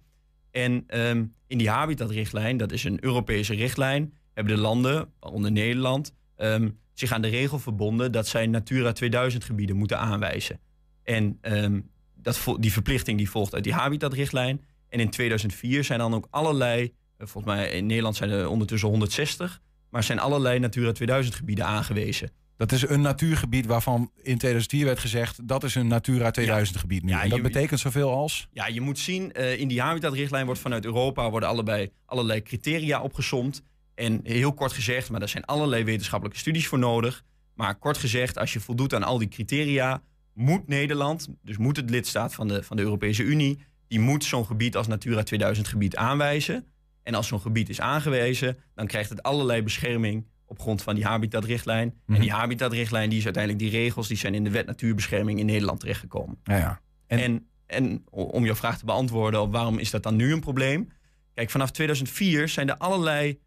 [0.52, 6.14] En ehm, in die Habitatrichtlijn, dat is een Europese richtlijn, hebben de landen, waaronder Nederland,
[6.36, 10.60] ehm, zich aan de regel verbonden dat zij Natura 2000 gebieden moeten aanwijzen.
[11.04, 11.80] En ehm,
[12.16, 14.62] dat, die verplichting die volgt uit die Habitatrichtlijn.
[14.90, 18.90] En in 2004 zijn dan ook allerlei eh, Volgens mij in Nederland zijn er ondertussen
[18.90, 19.62] 160.
[19.90, 22.32] Maar zijn allerlei Natura 2000 gebieden aangewezen.
[22.62, 25.47] Dat is een natuurgebied waarvan in 2004 werd gezegd...
[25.47, 27.10] dat is een Natura 2000 gebied nu.
[27.10, 28.47] Ja, en dat je- betekent zoveel als...
[28.52, 33.02] Ja, je moet zien, eh, in die habitatrichtlijn wordt vanuit Europa worden allebei, allerlei criteria
[33.02, 33.62] opgesomd.
[33.95, 37.24] En heel kort gezegd, maar daar zijn allerlei wetenschappelijke studies voor nodig.
[37.56, 40.02] Maar kort gezegd, als je voldoet aan al die criteria,
[40.34, 44.45] moet Nederland, dus moet het lidstaat van de, van de Europese Unie, die moet zo'n
[44.45, 46.65] gebied als Natura 2000 gebied aanwijzen.
[47.04, 51.06] En als zo'n gebied is aangewezen, dan krijgt het allerlei bescherming op grond van die
[51.06, 51.94] habitatrichtlijn.
[52.08, 55.46] En die habitatrichtlijn, die is uiteindelijk die regels, die zijn in de wet natuurbescherming in
[55.46, 56.38] Nederland terechtgekomen.
[56.44, 56.82] Ja, ja.
[57.08, 60.40] En- En, en om jouw vraag te beantwoorden op waarom is dat dan nu een
[60.40, 60.90] probleem.
[61.34, 63.40] Kijk, vanaf 2004 zijn er allerlei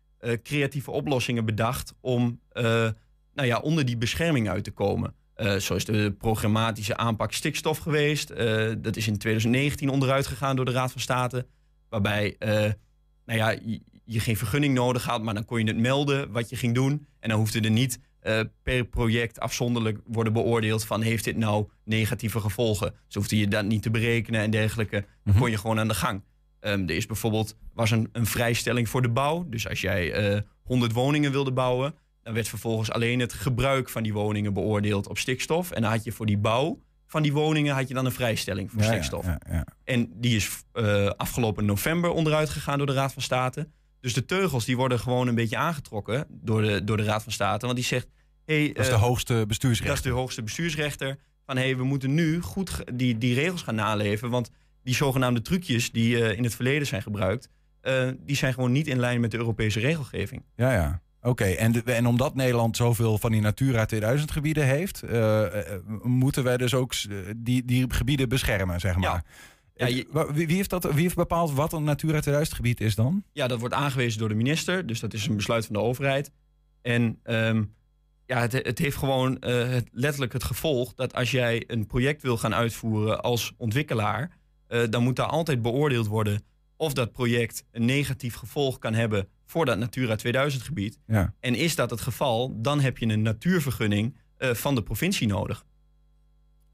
[0.43, 2.41] creatieve oplossingen bedacht om
[3.35, 5.15] nou ja, onder die bescherming uit te komen.
[5.37, 8.29] Uh, zo is de programmatische aanpak stikstof geweest.
[8.79, 11.47] Dat is in 2019 onderuit gegaan door de Raad van State.
[11.89, 12.37] Waarbij
[13.27, 13.55] nou ja,
[14.05, 17.07] je, geen vergunning nodig had, maar dan kon je het melden wat je ging doen.
[17.21, 17.99] En dan hoefde er niet
[18.63, 22.95] per project afzonderlijk worden beoordeeld van heeft dit nou negatieve gevolgen.
[23.07, 24.97] Zo hoefde je dat niet te berekenen en dergelijke.
[25.01, 25.39] Dan mhm.
[25.39, 26.23] kon je gewoon aan de gang.
[26.61, 29.47] Um, er is bijvoorbeeld was een, een, vrijstelling voor de bouw.
[29.49, 34.13] Dus als jij 100 woningen wilde bouwen, dan werd vervolgens alleen het gebruik van die
[34.13, 35.71] woningen beoordeeld op stikstof.
[35.71, 38.71] En dan had je voor die bouw van die woningen had je dan een vrijstelling
[38.71, 39.27] voor stikstof.
[39.27, 43.69] Ja, ja, en die is uh, afgelopen november onderuit gegaan door de Raad van State.
[44.05, 47.33] Dus de teugels die worden gewoon een beetje aangetrokken door de, door de Raad van
[47.33, 47.67] State.
[47.67, 48.09] Want die zegt...
[48.45, 49.97] Hey, dat is de uh, hoogste bestuursrechter.
[49.97, 51.19] Dat is de hoogste bestuursrechter.
[51.47, 54.31] Van hé, hey, we moeten nu goed die, die regels gaan naleven.
[54.31, 54.51] Want
[54.83, 57.49] die zogenaamde trucjes die uh, in het verleden zijn gebruikt...
[58.19, 60.43] die zijn gewoon niet in lijn met de Europese regelgeving.
[60.57, 61.03] Ja, ja.
[61.23, 65.45] Oké, en, en omdat Nederland zoveel van die Natura 2000 gebieden heeft, uh,
[66.03, 66.93] moeten wij dus ook
[67.37, 69.03] die, die gebieden beschermen, zeg maar.
[69.03, 69.25] Ja.
[69.77, 69.87] Ja,
[70.33, 73.25] wie, heeft dat, wie heeft bepaald wat een Natura 2000 gebied is dan?
[73.33, 76.31] Ja, dat wordt aangewezen door de minister, dus dat is een besluit van de overheid.
[76.83, 77.75] En um,
[78.27, 82.23] ja, het, het, heeft gewoon uh, het, letterlijk het gevolg dat als jij een project
[82.23, 84.31] wil gaan uitvoeren als ontwikkelaar,
[84.69, 86.43] uh, dan moet daar altijd beoordeeld worden
[86.77, 90.99] of dat project een negatief gevolg kan hebben voor dat Natura 2000 gebied.
[91.07, 91.35] Ja.
[91.41, 95.65] En is dat het geval, dan heb je een natuurvergunning uh, van de provincie nodig.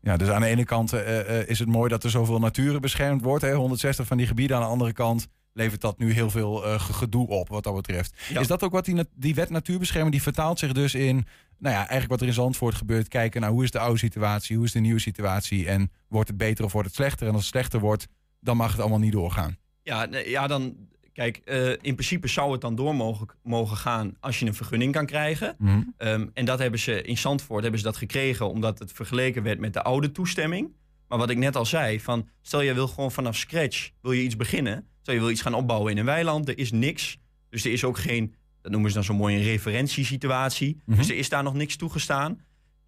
[0.03, 3.23] Ja, dus aan de ene kant uh, is het mooi dat er zoveel natuur beschermd
[3.23, 3.43] wordt.
[3.43, 3.55] Hè?
[3.55, 4.57] 160 van die gebieden.
[4.57, 8.15] Aan de andere kant levert dat nu heel veel gedoe op wat dat betreft.
[8.39, 11.27] Is dat ook wat die, die wet natuurbescherming, die vertaalt zich dus in...
[11.59, 13.09] Nou ja, eigenlijk wat er in Zandvoort gebeurt.
[13.09, 15.69] Kijken naar hoe is de oude situatie, hoe is de nieuwe situatie...
[15.69, 17.27] en wordt het beter of wordt het slechter?
[17.27, 18.07] En als het slechter wordt,
[18.41, 19.57] dan mag het allemaal niet doorgaan.
[19.83, 20.75] Ja, ja dan,
[21.13, 24.93] Kijk, uh, in principe zou het dan door mogen, mogen gaan als je een vergunning
[24.93, 25.55] kan krijgen.
[25.59, 25.83] Mhm.
[25.97, 29.59] Ehm, en dat hebben ze in Zandvoort hebben ze dat gekregen omdat het vergeleken werd
[29.59, 30.73] met de oude toestemming.
[31.09, 34.23] Maar wat ik net al zei, van stel je wil gewoon vanaf scratch wil je
[34.23, 34.87] iets beginnen.
[35.01, 37.19] Stel je wil iets gaan opbouwen in een weiland, er is niks.
[37.49, 40.81] Dus er is ook geen, dat noemen ze dan zo mooi een referentiesituatie.
[40.85, 42.41] Mm Dus er is daar nog niks toegestaan.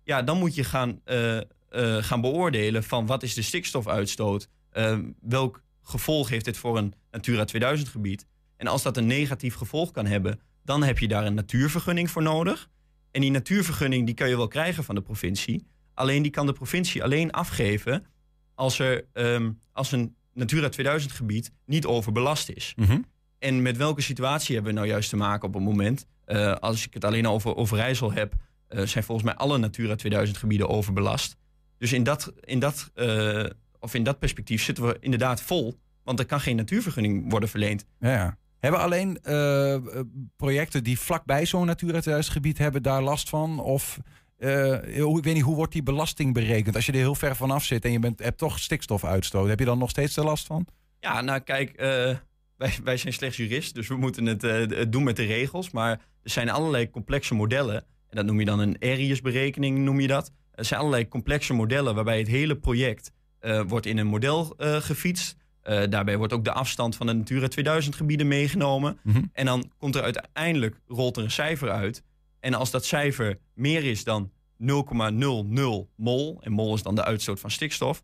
[0.04, 1.42] Ja, dan moet je gaan, uh, uh,
[2.02, 4.48] gaan beoordelen van wat is de stikstofuitstoot.
[4.70, 8.26] Ehm, welk gevolg heeft dit voor een Natura 2000 gebied.
[8.56, 12.22] En als dat een negatief gevolg kan hebben, dan heb je daar een natuurvergunning voor
[12.22, 12.68] nodig.
[13.10, 15.66] En die natuurvergunning die kan je wel krijgen van de provincie.
[15.94, 18.06] Alleen die kan de provincie alleen afgeven
[18.54, 22.72] als, er, um, als een Natura 2000 gebied niet overbelast is.
[22.76, 23.00] Mhm.
[23.38, 26.06] En met welke situatie hebben we nou juist te maken op het moment?
[26.26, 28.34] Uh, als ik het alleen over Overijssel heb,
[28.68, 31.36] uh, zijn volgens mij alle Natura 2000 gebieden overbelast.
[31.78, 33.44] Dus in dat, in dat uh,
[33.80, 35.78] of in dat perspectief zitten we inderdaad vol.
[36.04, 37.84] Want er kan geen natuurvergunning worden verleend.
[38.00, 38.36] Ja.
[38.58, 39.76] Hebben alleen uh,
[40.36, 43.60] projecten die vlakbij zo'n Natura 2000 gebied hebben daar last van?
[43.60, 43.98] Of
[44.38, 46.74] uh, ik weet niet, hoe wordt die belasting berekend?
[46.74, 49.64] Als je er heel ver vanaf zit en je bent, hebt toch stikstofuitstoot, heb je
[49.64, 50.66] dan nog steeds er last van?
[51.00, 51.72] Ja, nou kijk,
[52.56, 55.70] wij, wij zijn slechts jurist, dus we moeten het, doen met de regels.
[55.70, 55.90] Maar
[56.22, 57.76] er zijn allerlei complexe modellen.
[58.08, 60.32] En dat noem je dan een Arius-berekening, noem je dat.
[60.54, 63.12] Er zijn allerlei complexe modellen waarbij het hele project
[63.66, 65.36] wordt in een model gefietst.
[65.68, 68.98] Uh, daarbij wordt ook de afstand van de Natura 2000 gebieden meegenomen.
[69.02, 69.30] Mm -hmm.
[69.32, 72.02] En dan komt er uiteindelijk, rolt er een cijfer uit.
[72.40, 74.66] En als dat cijfer meer is dan 0,00
[75.96, 78.02] mol, en mol is dan de uitstoot van stikstof,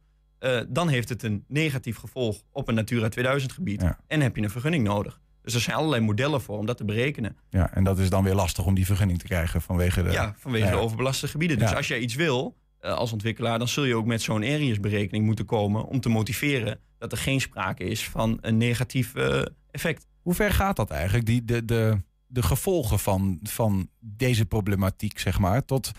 [0.68, 3.80] dan heeft het een negatief gevolg op een Natura 2000 gebied.
[3.80, 3.98] Ja.
[4.06, 5.20] En heb je een vergunning nodig.
[5.42, 7.36] Dus er zijn allerlei modellen voor om dat te berekenen.
[7.50, 10.10] Ja, en dat is dan weer lastig om die vergunning te krijgen vanwege de...
[10.10, 11.58] Ja, vanwege de overbelaste gebieden.
[11.58, 15.44] Dus als jij iets wil, als ontwikkelaar, dan zul je ook met zo'n Arius-berekening moeten
[15.44, 20.06] komen om te motiveren dat er geen sprake is van een negatief uh, effect.
[20.22, 21.26] Hoe ver gaat dat eigenlijk?
[21.26, 25.92] Die, de, de, de gevolgen van, van deze problematiek, zeg maar, tot.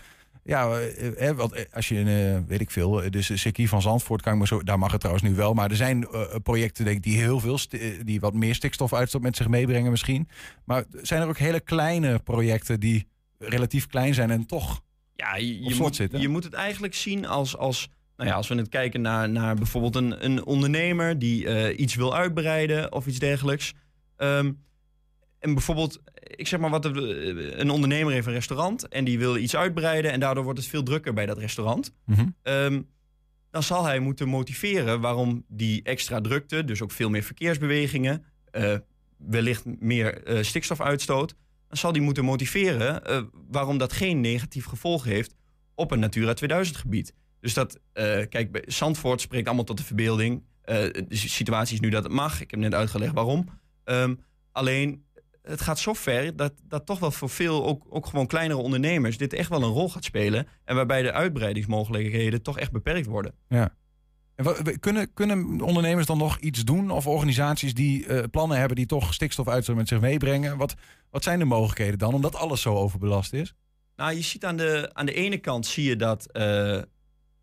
[0.44, 4.48] Ja, eh, want als je, weet ik veel, dus circuit van Zandvoort, kan ik maar
[4.48, 5.54] zo, daar mag het trouwens nu wel.
[5.54, 6.08] Maar er zijn
[6.42, 7.58] projecten denk ik, die heel veel,
[8.04, 10.28] die wat meer stikstofuitstoot met zich meebrengen misschien.
[10.64, 13.06] Maar zijn er ook hele kleine projecten die
[13.38, 14.82] relatief klein zijn en toch
[15.20, 18.68] ja, je, moet, je moet het eigenlijk zien als, als nou ja, als we het
[18.68, 23.74] kijken naar, naar bijvoorbeeld een, een ondernemer die uh, iets wil uitbreiden of iets dergelijks.
[24.16, 24.62] Um,
[25.38, 29.56] en bijvoorbeeld, ik zeg maar wat, een ondernemer heeft een restaurant en die wil iets
[29.56, 31.92] uitbreiden en daardoor wordt het veel drukker bij dat restaurant.
[32.04, 32.88] Mm um,
[33.50, 38.76] dan zal hij moeten motiveren waarom die extra drukte, dus ook veel meer verkeersbewegingen, uh,
[39.16, 41.34] wellicht meer uh, stikstofuitstoot,
[41.70, 45.34] dan zal die moeten motiveren uh, waarom dat geen negatief gevolg heeft
[45.74, 47.14] op een Natura 2000 gebied.
[47.40, 47.82] Dus dat, uh,
[48.28, 50.42] kijk, Zandvoort spreekt allemaal tot de verbeelding.
[50.64, 52.40] de situatie is nu dat het mag.
[52.40, 53.48] Ik heb net uitgelegd waarom.
[53.84, 54.14] Ehm,
[54.52, 55.04] alleen,
[55.42, 59.18] het gaat zo ver dat, dat toch wel voor veel, ook, ook gewoon kleinere ondernemers,
[59.18, 60.46] dit echt wel een rol gaat spelen.
[60.64, 63.34] En waarbij de uitbreidingsmogelijkheden toch echt beperkt worden.
[63.48, 63.74] Ja.
[64.44, 66.90] En kunnen, kunnen ondernemers dan nog iets doen?
[66.90, 70.56] Of organisaties die uh, plannen hebben die toch stikstofuitstoot met zich meebrengen?
[70.56, 70.74] Wat,
[71.10, 73.54] wat zijn de mogelijkheden dan, omdat alles zo overbelast is?
[73.96, 76.42] Nou, je ziet aan de, aan de ene kant zie je dat uh,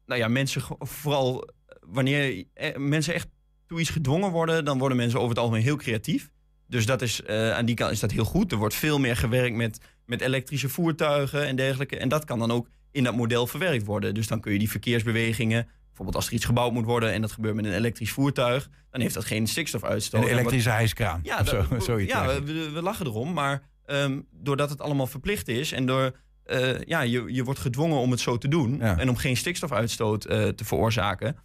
[0.05, 2.43] nou ja, mensen vooral wanneer
[2.75, 3.27] mensen echt
[3.67, 6.29] toe iets gedwongen worden, dan worden mensen over het algemeen heel creatief.
[6.67, 8.51] Dus dat is, aan die kant is dat heel goed.
[8.51, 11.97] Er wordt veel meer gewerkt met, met elektrische voertuigen en dergelijke.
[11.97, 14.13] En dat kan dan ook in dat model verwerkt worden.
[14.13, 17.31] Dus dan kun je die verkeersbewegingen, bijvoorbeeld als er iets gebouwd moet worden en dat
[17.31, 20.23] gebeurt met een elektrisch voertuig, dan heeft dat geen stikstofuitstoot.
[20.23, 21.19] Een elektrische hijskraan.
[21.23, 23.33] Ja, zo, zoiets ja we, we, lachen erom.
[23.33, 26.15] Maar um, doordat het allemaal verplicht is en door.
[26.45, 30.29] Uh, ja, je, je wordt gedwongen om het zo te doen en om geen stikstofuitstoot
[30.29, 31.35] uh, te veroorzaken.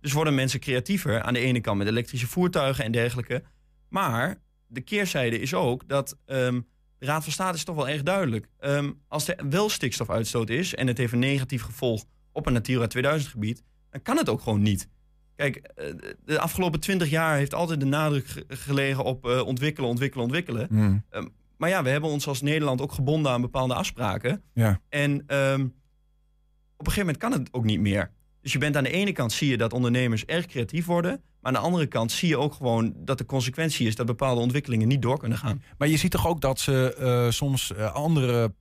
[0.00, 3.42] Dus worden mensen creatiever aan de ene kant met elektrische voertuigen en dergelijke.
[3.88, 6.66] Maar de keerzijde is ook dat um,
[6.98, 8.48] de Raad van State is toch wel erg duidelijk.
[8.60, 12.86] Um, als er wel stikstofuitstoot is en het heeft een negatief gevolg op een Natura
[12.86, 14.88] 2000 gebied, dan kan het ook gewoon niet.
[15.36, 15.86] Kijk, eh,
[16.24, 20.66] de afgelopen twintig jaar heeft altijd de nadruk gelegen op uh, ontwikkelen, ontwikkelen, ontwikkelen.
[20.68, 21.04] Hmm.
[21.10, 24.42] Um, maar ja, we hebben ons als Nederland ook gebonden aan bepaalde afspraken.
[24.52, 24.80] Ja.
[24.88, 28.10] En op een gegeven moment kan het ook niet meer.
[28.42, 31.10] Dus je bent aan de ene kant zie je dat ondernemers erg creatief worden.
[31.10, 34.40] Maar aan de andere kant zie je ook gewoon dat de consequentie is dat bepaalde
[34.40, 35.62] ontwikkelingen niet door kunnen gaan.
[35.78, 38.54] Maar je ziet toch ook dat ze uh, soms uh, andere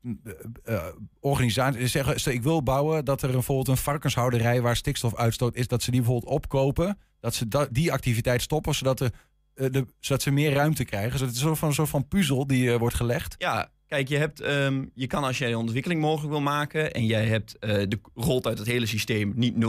[0.66, 0.86] uh,
[1.20, 5.92] organisaties zeggen: ik wil bouwen dat er bijvoorbeeld een varkenshouderij waar stikstofuitstoot is, dat ze
[5.92, 6.98] die bijvoorbeeld opkopen.
[7.20, 9.12] Dat ze da die activiteit stoppen, zodat, de,
[9.54, 11.12] de, zodat ze meer ruimte krijgen.
[11.12, 13.36] Dus het is een soort van, een soort van puzzel die wordt gelegd.
[13.38, 17.06] Ja, Kijk, je, hebt, um, je kan als jij een ontwikkeling mogelijk wil maken en
[17.06, 19.60] jij hebt, uh, de, rolt uit het hele systeem niet 0,00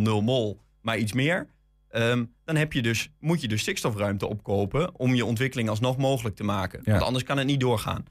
[0.00, 1.46] mol, maar iets meer.
[1.90, 6.36] Um, dan heb je dus, moet je dus stikstofruimte opkopen om je ontwikkeling alsnog mogelijk
[6.36, 6.80] te maken.
[6.84, 6.90] Ja.
[6.90, 8.04] Want anders kan het niet doorgaan.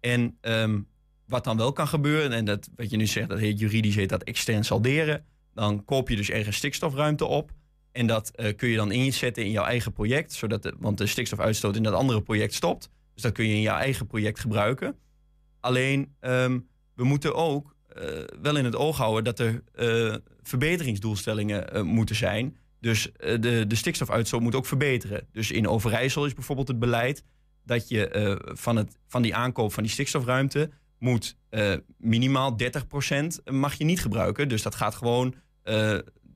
[0.00, 0.86] En um,
[1.26, 4.08] wat dan wel kan gebeuren, en dat wat je nu zegt, dat heet juridisch heet
[4.08, 5.24] dat extern salderen.
[5.54, 7.50] Dan koop je dus ergens stikstofruimte op.
[7.92, 10.32] En dat uh, kun je dan inzetten in jouw eigen project.
[10.32, 12.90] Zodat de, want de stikstofuitstoot in dat andere project stopt.
[13.18, 14.96] Dus dat kun je in je eigen project gebruiken.
[15.60, 18.04] Alleen, um, we moeten ook uh,
[18.42, 22.56] wel in het oog houden dat er uh, verbeteringsdoelstellingen uh, moeten zijn.
[22.80, 25.26] Dus de, de stikstofuitstoot moet ook verbeteren.
[25.32, 27.24] Dus in Overijssel is bijvoorbeeld het beleid
[27.64, 31.36] dat je van, het, van die aankoop van die stikstofruimte moet
[31.96, 32.64] minimaal 30%
[33.52, 34.48] mag je niet gebruiken.
[34.48, 35.34] Dus dat gaat gewoon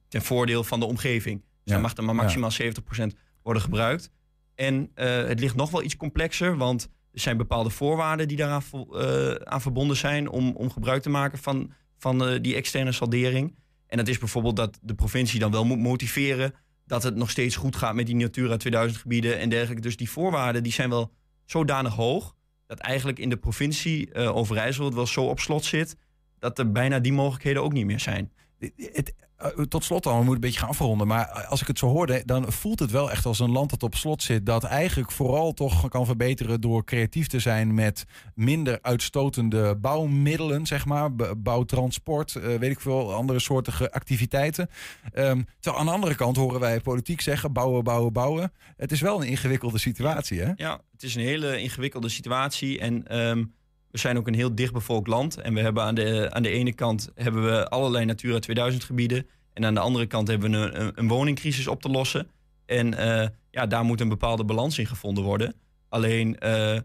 [0.08, 1.40] ten voordeel van de omgeving.
[1.40, 1.72] Dus ja.
[1.72, 2.72] dan mag er maar maximaal ja.
[3.02, 3.06] 70%
[3.42, 4.10] worden gebruikt.
[4.54, 8.62] En uh, het ligt nog wel iets complexer, want er zijn bepaalde voorwaarden die daaraan
[8.72, 13.54] uh, aan verbonden zijn om, om gebruik te maken van, van uh, die externe saldering.
[13.86, 16.54] En dat is bijvoorbeeld dat de provincie dan wel moet motiveren
[16.86, 19.82] dat het nog steeds goed gaat met die Natura 2000 gebieden en dergelijke.
[19.82, 21.12] Dus die voorwaarden die zijn wel
[21.44, 22.34] zodanig hoog
[22.66, 25.96] dat eigenlijk in de provincie Overijssel het wel zo op slot zit
[26.42, 28.32] dat er bijna die mogelijkheden ook niet meer zijn.
[28.58, 29.26] Het, eh,
[29.68, 31.06] tot slot dan, we moeten een beetje gaan afronden.
[31.06, 33.82] Maar als ik het zo hoorde, dan voelt het wel echt als een land dat
[33.82, 34.46] op slot zit.
[34.46, 40.84] Dat eigenlijk vooral toch kan verbeteren door creatief te zijn met minder uitstotende bouwmiddelen, zeg
[40.86, 41.14] maar.
[41.36, 44.68] Bouwtransport, weet ik veel, andere soorten activiteiten.
[45.14, 48.52] Um, terwijl aan de andere kant horen wij politiek zeggen: bouwen, bouwen, bouwen.
[48.76, 50.52] Het is wel een ingewikkelde situatie, hè?
[50.56, 52.78] Ja, het is een hele ingewikkelde situatie.
[52.78, 53.18] En.
[53.18, 53.60] Um
[53.92, 55.36] we zijn ook een heel dichtbevolkt land.
[55.36, 59.26] En we hebben aan de, aan de ene kant hebben we allerlei Natura 2000 gebieden.
[59.52, 62.26] En aan de andere kant hebben we een, een, een woningcrisis op te lossen.
[62.66, 65.54] En uh, ja, daar moet een bepaalde balans in gevonden worden.
[65.88, 66.78] Alleen uh,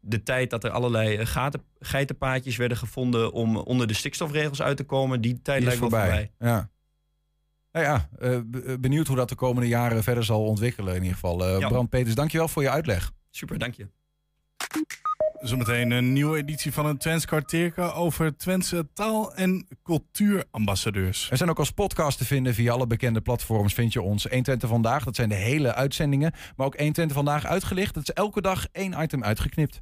[0.00, 4.84] de tijd dat er allerlei gaten, geitenpaadjes werden gevonden om onder de stikstofregels uit te
[4.84, 6.32] komen, die tijd die wel voorbij.
[6.38, 6.70] Ja.
[7.72, 8.38] Nou ja, uh,
[8.80, 11.58] benieuwd hoe dat de komende jaren verder zal ontwikkelen in ieder geval.
[11.58, 11.68] Ja.
[11.68, 13.12] Bram Peters, dankjewel voor je uitleg.
[13.30, 13.88] Super, dank je.
[15.44, 21.28] Zometeen een nieuwe editie van een Twents kwartierke over Twentse taal- en cultuurambassadeurs.
[21.28, 23.74] We zijn ook als podcast te vinden via alle bekende platforms.
[23.74, 26.32] Vind je ons 120 vandaag, dat zijn de hele uitzendingen.
[26.56, 27.94] Maar ook 120 vandaag uitgelicht.
[27.94, 29.80] Dat is elke dag één item uitgeknipt.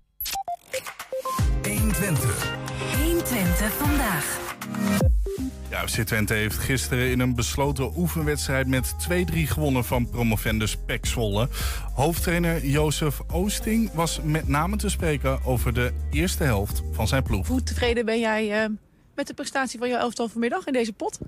[1.62, 2.56] 120.
[2.96, 4.40] 120 vandaag.
[5.70, 11.06] Ja, FC Twente heeft gisteren in een besloten oefenwedstrijd met 2-3 gewonnen van promovendus Pek
[11.06, 11.48] Zwolle.
[11.94, 17.46] Hoofdtrainer Jozef Oosting was met name te spreken over de eerste helft van zijn ploeg.
[17.46, 18.74] Hoe tevreden ben jij uh,
[19.14, 21.18] met de prestatie van jouw elftal vanmiddag in deze pot?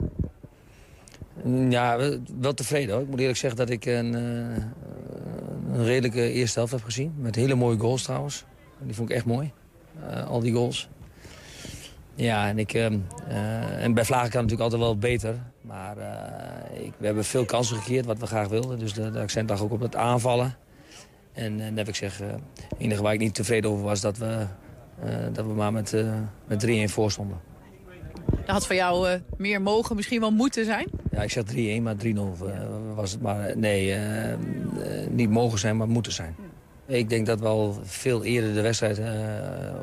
[1.69, 3.03] Ja, wel tevreden hoor.
[3.03, 7.15] Ik moet eerlijk zeggen dat ik een, uh, een redelijke eerste helft heb gezien.
[7.19, 8.45] Met hele mooie goals trouwens.
[8.79, 9.53] Die vond ik echt mooi.
[10.11, 10.89] Uh, al die goals.
[12.15, 12.99] Ja, en, ik, ehm,
[13.29, 15.35] eh, en bij Vlagen kan het natuurlijk altijd wel beter.
[15.61, 18.79] Maar eh, ik, we hebben veel kansen gecreëerd wat we graag wilden.
[18.79, 20.57] Dus de, de accent lag ook op het aanvallen.
[21.33, 24.19] En, en heb ik zeg, eh, het enige waar ik niet tevreden over was dat
[24.19, 24.47] we,
[25.03, 26.15] eh, dat we maar met, eh,
[26.47, 27.41] met 3-1 voor stonden.
[28.27, 30.87] Dat had voor jou eh, meer mogen, misschien wel moeten zijn.
[31.11, 32.61] Ja, ik zeg 3-1, maar 3-0 eh,
[32.95, 33.21] was het.
[33.23, 34.39] Maar eh, nee, eh, eh,
[35.11, 36.35] niet mogen zijn, maar moeten zijn.
[36.87, 39.07] Ik denk dat we al veel eerder de wedstrijd eh,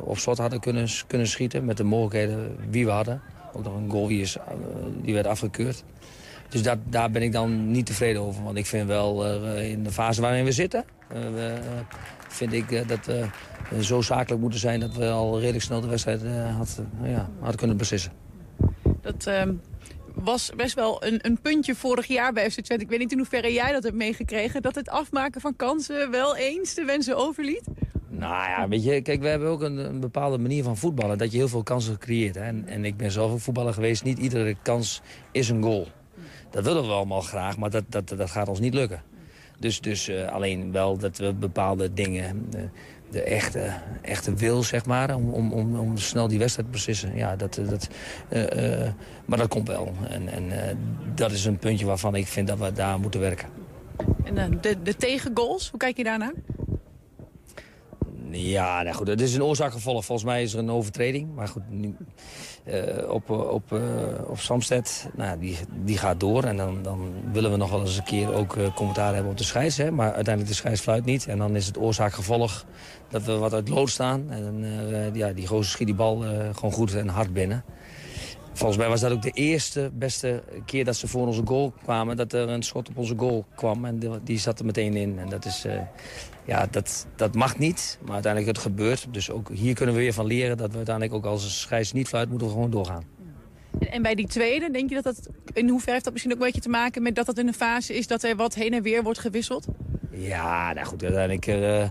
[0.03, 1.65] op slot hadden kunnen, kunnen schieten...
[1.65, 3.21] met de mogelijkheden wie we hadden.
[3.53, 4.43] Ook nog een goal die, is, eh,
[5.01, 5.83] die werd afgekeurd.
[6.49, 8.43] Dus dat, daar ben ik dan niet tevreden over.
[8.43, 10.85] Want ik vind wel, eh, in de fase waarin we zitten...
[12.27, 13.05] vind ik dat
[13.69, 14.79] we zo zakelijk moeten zijn...
[14.79, 16.21] dat we al redelijk snel de wedstrijd
[16.57, 18.11] had, ja, hadden kunnen beslissen.
[19.01, 19.53] Dat ehm,
[20.15, 22.83] was best wel een, een puntje vorig jaar bij FC Twente.
[22.83, 24.61] Ik weet niet in hoeverre jij dat hebt meegekregen.
[24.61, 27.63] Dat het afmaken van kansen wel eens de wensen overliet.
[28.09, 31.17] Nou ja, weet je, kijk, we hebben ook een, een bepaalde manier van voetballen.
[31.17, 32.37] Dat je heel veel kansen creëert.
[32.37, 34.03] En, en ik ben zelf ook voetballer geweest.
[34.03, 35.01] Niet iedere kans
[35.31, 35.87] is een goal.
[36.49, 39.03] Dat willen we allemaal graag, maar dat, dat, dat gaat ons niet lukken.
[39.59, 42.47] Dus, dus eh, alleen wel dat we bepaalde dingen...
[42.55, 42.61] eh,
[43.11, 47.15] de echte, echte wil, zeg maar, om, om, om, om snel die wedstrijd te beslissen.
[47.15, 47.87] Ja, dat, eh, dat,
[48.29, 48.93] eh, eh,
[49.25, 49.93] maar dat komt wel.
[50.09, 50.51] En, en
[51.15, 53.47] dat is een puntje waarvan ik vind dat we daar moeten werken.
[54.23, 56.33] En de, de tegengoals, hoe kijk je daarnaar?
[58.31, 60.05] Ja, nou goed, het is een oorzaak-gevolg.
[60.05, 61.35] Volgens mij is er een overtreding.
[61.35, 61.95] Maar goed, nu,
[62.63, 63.79] eh, op, op, eh,
[64.27, 66.43] op Samsted, nou, die, die gaat door.
[66.43, 69.37] En dan, dan willen we nog wel eens een keer ook eh, commentaar hebben op
[69.37, 69.77] de scheids.
[69.77, 69.91] Hè?
[69.91, 71.27] Maar uiteindelijk de scheids fluit niet.
[71.27, 72.65] En dan is het oorzaak-gevolg
[73.09, 74.25] dat we wat uit lood staan.
[74.29, 77.63] En eh, ja, die gozer schiet die bal eh, gewoon goed en hard binnen.
[78.53, 82.17] Volgens mij was dat ook de eerste beste keer dat ze voor onze goal kwamen.
[82.17, 85.19] Dat er een schot op onze goal kwam en die, zat er meteen in.
[85.19, 85.65] En dat is...
[85.65, 85.73] eh,
[86.51, 89.07] ja, dat, dat mag niet, maar uiteindelijk het gebeurt.
[89.11, 91.91] Dus ook hier kunnen we weer van leren dat we uiteindelijk ook als een scheids
[91.91, 93.03] niet fluit, moeten we gewoon doorgaan.
[93.79, 95.29] En, bij die tweede, denk je dat dat...
[95.53, 97.53] In hoeverre heeft dat misschien ook een beetje te maken met dat dat in een
[97.53, 98.07] fase is...
[98.07, 99.65] dat er wat heen en weer wordt gewisseld?
[100.11, 101.47] Ja, nou goed, uiteindelijk...
[101.47, 101.89] eh,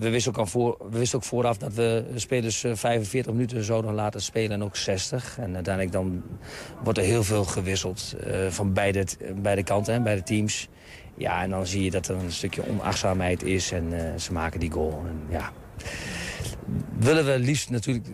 [0.00, 3.64] we, wisten ook al voor, we wisten ook vooraf dat we spelers eh, 45 minuten
[3.64, 5.38] zouden laten spelen en ook 60.
[5.38, 6.22] En uiteindelijk dan
[6.82, 10.68] wordt er heel veel gewisseld eh, van beide, beide kanten, hè, beide teams.
[11.14, 14.60] Ja, en dan zie je dat er een stukje onachtzaamheid is en eh, ze maken
[14.60, 15.02] die goal.
[15.06, 15.52] En, ja,
[16.98, 18.06] willen we liefst natuurlijk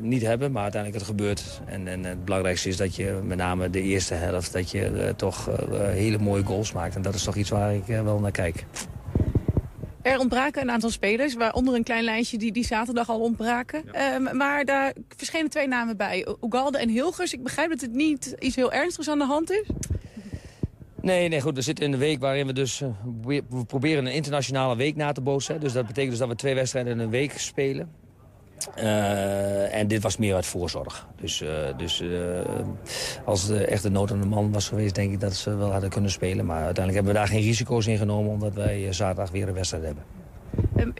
[0.00, 1.60] niet hebben, maar uiteindelijk het gebeurt.
[1.66, 4.52] En, en het belangrijkste is dat je met name de eerste helft...
[4.52, 6.94] dat je eh, toch eh, hele mooie goals maakt.
[6.94, 8.64] En dat is toch iets waar ik wel naar kijk.
[10.02, 13.92] Er ontbraken een aantal spelers, waaronder een klein lijstje die, die zaterdag al ontbraken.
[13.92, 17.32] Ehm, maar daar verschenen twee namen bij, Ugalde en Hilgers.
[17.32, 19.66] Ik begrijp dat het niet iets heel ernstigs aan de hand is.
[21.04, 21.54] Nee, nee, goed.
[21.54, 22.80] We zitten in een week waarin we dus...
[22.80, 22.88] eh,
[23.24, 25.60] we proberen een internationale week na te bootsen.
[25.60, 27.90] Dus dat betekent dus dat we twee wedstrijden in een week spelen.
[28.74, 31.06] Eh, en dit was meer uit voorzorg.
[31.20, 32.08] Dus, eh, dus eh,
[33.24, 34.94] als het echt een nood aan de man was geweest...
[34.94, 36.46] denk ik dat ze wel hadden kunnen spelen.
[36.46, 38.32] Maar uiteindelijk hebben we daar geen risico's in genomen...
[38.32, 40.04] omdat wij zaterdag weer een wedstrijd hebben.
[40.76, 40.90] Ehm,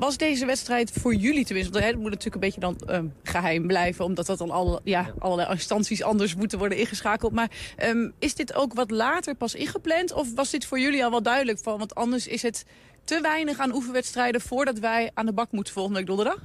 [0.00, 1.72] was deze wedstrijd voor jullie tenminste?
[1.72, 4.04] Want het moet natuurlijk een beetje dan ehm, geheim blijven...
[4.04, 7.32] omdat dat dan alle, ja, allerlei instanties anders moeten worden ingeschakeld.
[7.32, 10.12] Maar ehm, is dit ook wat later pas ingepland?
[10.12, 11.78] Of was dit voor jullie al wel duidelijk van?
[11.78, 12.64] Want anders is het
[13.04, 14.40] te weinig aan oefenwedstrijden...
[14.40, 16.38] voordat wij aan de bak moeten volgende week donderdag?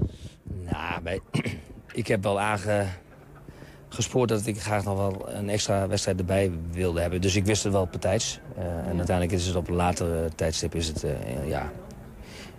[0.43, 1.21] Nou,
[2.01, 7.21] ik heb wel aangespoord dat ik graag nog wel een extra wedstrijd erbij wilde hebben.
[7.21, 8.39] Dus ik wist het wel op tijds.
[8.57, 11.71] Eh, en uiteindelijk is het op een later tijdstip is het, eh, ja,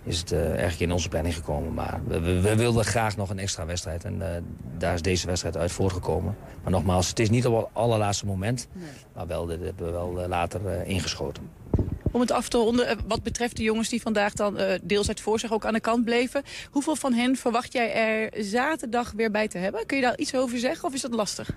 [0.07, 1.73] is het eh, eigenlijk in onze planning gekomen.
[1.73, 4.03] Maar we, we- we wilden graag nog een extra wedstrijd.
[4.05, 4.41] En eh,
[4.77, 6.35] daar is deze wedstrijd uit voortgekomen.
[6.63, 8.67] Maar nogmaals, het is niet op het allerlaatste moment.
[9.15, 11.49] Maar wel, dit hebben we wel eh, later eh, ingeschoten.
[12.17, 15.07] Om het af te ronden, eh, wat betreft de jongens die vandaag dan eh, deels
[15.07, 16.43] uit voorzorg ook aan de kant bleven.
[16.71, 19.85] Hoeveel van hen verwacht jij er zaterdag weer bij te hebben?
[19.85, 21.49] Kun je daar iets over zeggen of is dat lastig?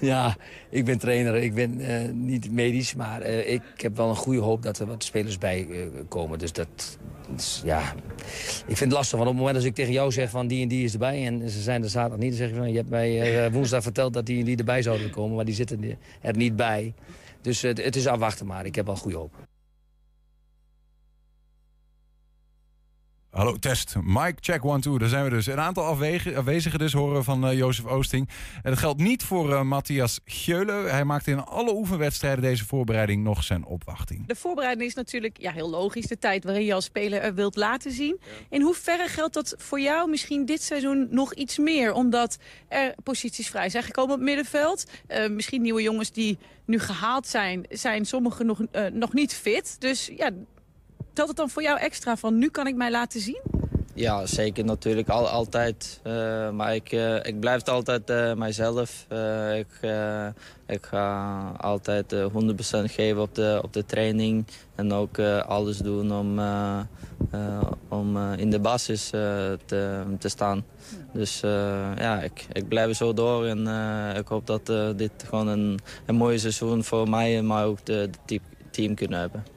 [0.00, 0.36] Ja,
[0.70, 4.62] ik ben trainer, ik ben eh, niet medisch, maar ik heb wel een goede hoop
[4.62, 5.68] dat er wat spelers bij
[6.08, 6.38] komen.
[6.38, 6.98] Dus dat,
[7.36, 7.94] is, ja,
[8.66, 10.62] ik vind het lastig, want op het moment dat ik tegen jou zeg van die
[10.62, 12.76] en die is erbij en ze zijn er zaterdag niet, dan zeg je van je
[12.76, 16.36] hebt mij woensdag verteld dat die en die erbij zouden komen, maar die zitten er
[16.36, 16.94] niet bij.
[17.46, 19.34] Dus eh, het is afwachten maar, ik heb wel goede hoop.
[23.30, 23.94] Hallo, test.
[24.02, 24.98] Mike, check one, two.
[24.98, 25.46] Daar zijn we dus.
[25.46, 28.28] Een aantal afwezigen dus horen we van eh, Jozef Oosting.
[28.62, 30.90] En dat geldt niet voor eh, Matthias Geulen.
[30.90, 34.26] Hij maakte in alle oefenwedstrijden deze voorbereiding nog zijn opwachting.
[34.26, 36.06] De voorbereiding is natuurlijk ja, heel logisch.
[36.06, 38.20] De tijd waarin je als speler er wilt laten zien.
[38.50, 41.92] In hoeverre geldt dat voor jou misschien dit seizoen nog iets meer?
[41.92, 44.90] Omdat er posities vrij zijn gekomen op het middenveld.
[45.06, 49.76] Eh, misschien nieuwe jongens die nu gehaald zijn, zijn sommigen nog, eh, nog niet fit.
[49.80, 50.30] Dus ja,
[51.16, 53.40] telt het dan voor jou extra van nu kan ik mij laten zien?
[53.94, 55.08] Ja, zeker natuurlijk.
[55.08, 56.00] Al, altijd.
[56.06, 59.06] Uh, maar ik, uh, ik blijf altijd uh, mijzelf.
[59.54, 59.90] ik,
[60.66, 62.18] ik ga altijd 100%
[62.84, 64.46] geven op de, op de training.
[64.74, 66.40] En ook alles doen om,
[67.88, 70.64] om in de basis te, te staan.
[71.12, 71.40] Dus
[71.96, 73.46] ja, ik, ik blijf zo door.
[73.46, 73.66] En
[74.16, 78.10] ik hoop dat dit gewoon een, een mooie seizoen voor mij, maar ook de
[78.70, 79.55] team kunnen hebben.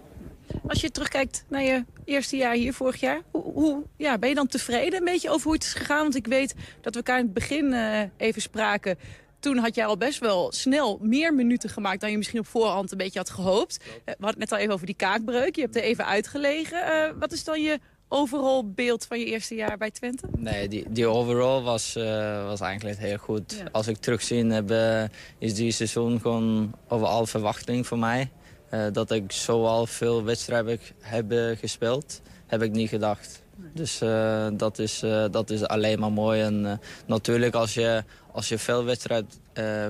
[0.67, 4.35] Als je terugkijkt naar je eerste jaar hier vorig jaar, hoe, hoe ja, ben je
[4.35, 6.01] dan tevreden een beetje over hoe het is gegaan?
[6.01, 8.97] Want ik weet dat we elkaar in het begin uh, even spraken.
[9.39, 12.91] Toen had jij al best wel snel meer minuten gemaakt dan je misschien op voorhand
[12.91, 13.77] een beetje had gehoopt.
[13.81, 15.55] Uh, we hadden het net al even over die kaakbreuk.
[15.55, 16.77] Je hebt er even uitgelegen.
[16.89, 20.27] Uh, wat is dan je overall beeld van je eerste jaar bij Twente?
[20.37, 23.55] Nee, die, die overall was, uh, was eigenlijk heel goed.
[23.57, 23.69] Ja.
[23.71, 25.03] Als ik terugzie heb, uh,
[25.37, 28.29] is die seizoen gewoon over al verwachting voor mij.
[28.73, 33.41] Uh, dat ik zo al veel wedstrijden heb gespeeld, heb ik niet gedacht.
[33.73, 36.41] Dus uh, dat, is, uh, dat is alleen maar mooi.
[36.41, 39.39] En natuurlijk als je, als je veel wedstrijd,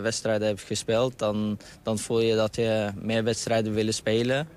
[0.02, 1.20] wedstrijden hebt gespeeld...
[1.20, 4.48] Dan, dan voel je dat je meer wedstrijden wil spelen.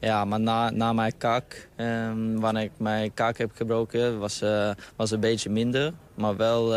[0.00, 4.18] Ja, maar na, na mijn kaak, um, wanneer ik mijn kaak heb gebroken...
[4.18, 4.42] was,
[4.96, 6.68] was een beetje minder, maar wel,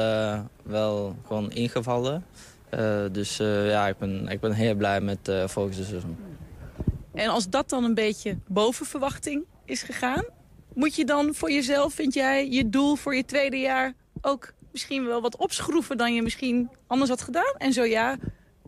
[0.64, 2.26] wel gewoon ingevallen.
[2.76, 6.18] Uh, dus uh, ja, ik ben, ik ben heel blij met uh, volgende seizoen.
[7.14, 10.24] En als dat dan een beetje boven verwachting is gegaan...
[10.74, 13.94] moet je dan voor jezelf, vind jij, je doel voor je tweede jaar...
[14.22, 17.54] ook misschien wel wat opschroeven dan je misschien anders had gedaan?
[17.58, 18.18] En zo ja,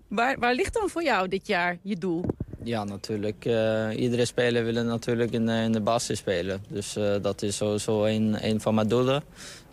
[0.08, 2.26] waar, waar ligt dan voor jou dit jaar je doel?
[2.64, 3.45] Ja, natuurlijk.
[3.45, 6.64] Uh, iedere speler wil natuurlijk in, in de basis spelen.
[6.70, 9.24] Dus uh, dat is sowieso een, een van mijn doelen.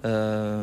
[0.04, 0.62] Uh,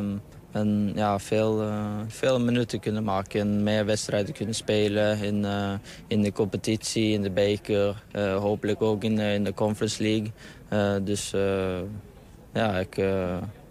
[0.52, 5.74] en ja, veel, uh, veel minuten kunnen maken en meer wedstrijden kunnen spelen in, uh,
[6.08, 8.04] in de competitie, in de beker.
[8.16, 11.04] Uh, hopelijk ook in, in de Conference League.
[11.04, 11.32] dus
[12.54, 12.98] ja, ik,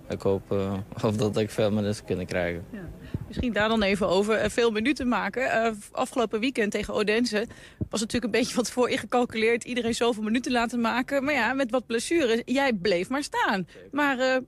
[0.09, 0.49] ik hoop,
[1.03, 2.65] hoop dat ik veel minuten kunnen krijgen.
[2.73, 2.89] Ja.
[3.27, 4.51] Misschien daar dan even over.
[4.51, 5.77] veel minuten maken.
[5.93, 7.47] afgelopen weekend tegen Odense
[7.91, 9.65] was natuurlijk een beetje wat voor ingecalculeerd.
[9.65, 11.25] Iedereen zoveel minuten laten maken.
[11.25, 12.43] Maar ja, met wat blessures.
[12.45, 13.67] Jij bleef maar staan.
[13.91, 14.41] Maar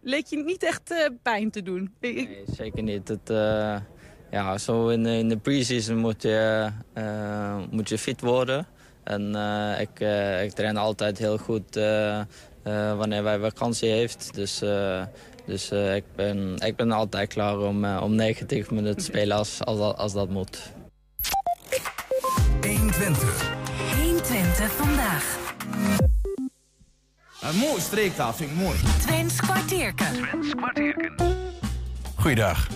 [0.00, 1.94] leek je niet echt uh, pijn te doen.
[2.00, 3.08] Nee, zeker niet.
[3.08, 3.76] Het, uh,
[4.30, 8.66] ja, zo in, in de pre-season moet je, uh, moet je fit worden.
[9.04, 9.34] En
[9.80, 10.00] ik,
[10.42, 11.74] ik train altijd heel goed
[12.96, 14.34] wanneer wij vakantie heeft.
[14.34, 14.58] Dus,
[15.46, 19.94] dus ik, ben, ik ben altijd klaar om, om 90 minuten te spelen als, als,
[19.96, 20.72] als dat moet.
[22.60, 23.58] 120.
[23.96, 26.08] 120 vandaag.
[27.50, 28.78] Een mooie streektaal, vind ik mooi.
[29.00, 30.06] Twents kwartierken.
[30.12, 31.12] Twents kwartierken.
[32.14, 32.68] Goeiedag.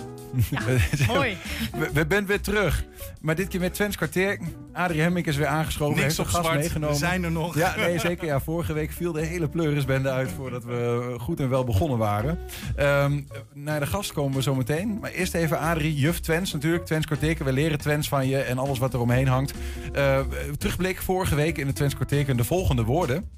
[0.49, 0.61] Ja,
[1.13, 1.37] mooi.
[1.71, 2.85] We, we zijn weer terug.
[3.21, 4.39] Maar dit keer met Twents kwartier.
[4.73, 5.95] Adrie Hemmink is weer aangeschoven.
[5.95, 6.59] Niks heeft op gast zwart.
[6.59, 6.95] meegenomen.
[6.95, 7.55] We zijn er nog.
[7.57, 8.25] Ja, nee, zeker.
[8.25, 12.39] Ja, vorige week viel de hele pleurisbende uit voordat we goed en wel begonnen waren.
[12.79, 14.97] Um, naar de gast komen we zo meteen.
[14.99, 16.85] Maar eerst even Adrie, juf Twents natuurlijk.
[16.85, 17.45] Twents kwartierken.
[17.45, 19.53] We leren Twents van je en alles wat er omheen hangt.
[19.95, 20.19] Uh,
[20.57, 22.37] terugblik vorige week in de Twents kwartierken.
[22.37, 23.29] De volgende woorden.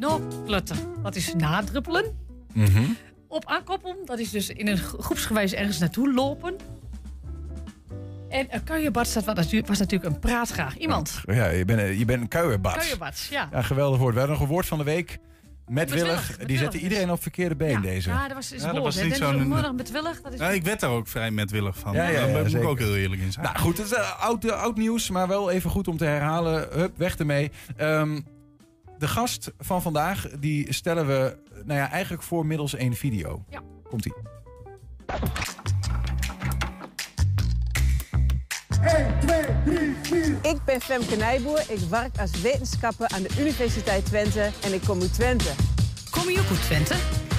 [0.00, 2.04] Noklutten, dat is nadruppelen.
[2.52, 2.96] Mm -hmm.
[3.28, 6.56] Op aankoppelen, dat is dus in een groepsgewijs ergens naartoe lopen.
[8.28, 9.12] En een kuierbad
[9.66, 11.20] was natuurlijk een praatgraag iemand.
[11.24, 12.76] Ja, je bent, je bent een kuierbad.
[12.76, 13.48] Kuierbad, ja.
[13.52, 14.12] Ja, geweldig woord.
[14.12, 15.18] We hadden nog een woord van de week.
[15.66, 18.08] Met Willig, die zette iedereen op verkeerde been, ja, deze.
[18.08, 19.04] Ja, dat was, is Ja, dat woord, was hè.
[19.04, 21.78] niet zo'n- het woord met Willig, dat is Ja, ik werd daar ook vrij metwillig
[21.78, 21.92] van.
[21.94, 23.44] Ja, ja, ja, Daar moet ik ook heel eerlijk in zijn.
[23.44, 26.04] Nou goed, het is uh, oud, uh, oud nieuws, maar wel even goed om te
[26.04, 26.68] herhalen.
[26.72, 27.50] Hup, weg ermee.
[27.80, 28.24] Um,
[29.00, 33.44] de gast van vandaag, die stellen we nou ja, eigenlijk voor middels één video.
[33.48, 33.60] Ja.
[33.88, 34.14] Komt-ie.
[38.84, 40.38] 1, 2, 3, 4.
[40.42, 41.62] Ik ben Femke Nijboer.
[41.68, 45.50] Ik werk als wetenschapper aan de Universiteit Twente en ik kom uit Twente.
[46.10, 46.94] Kom je ook uit Twente?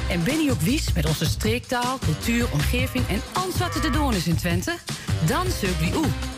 [0.10, 3.90] En ben je ook wies met onze streektaal, cultuur, omgeving en alles wat er te
[3.90, 4.78] doen is in Twente?
[5.28, 6.31] Dan zoek wie u.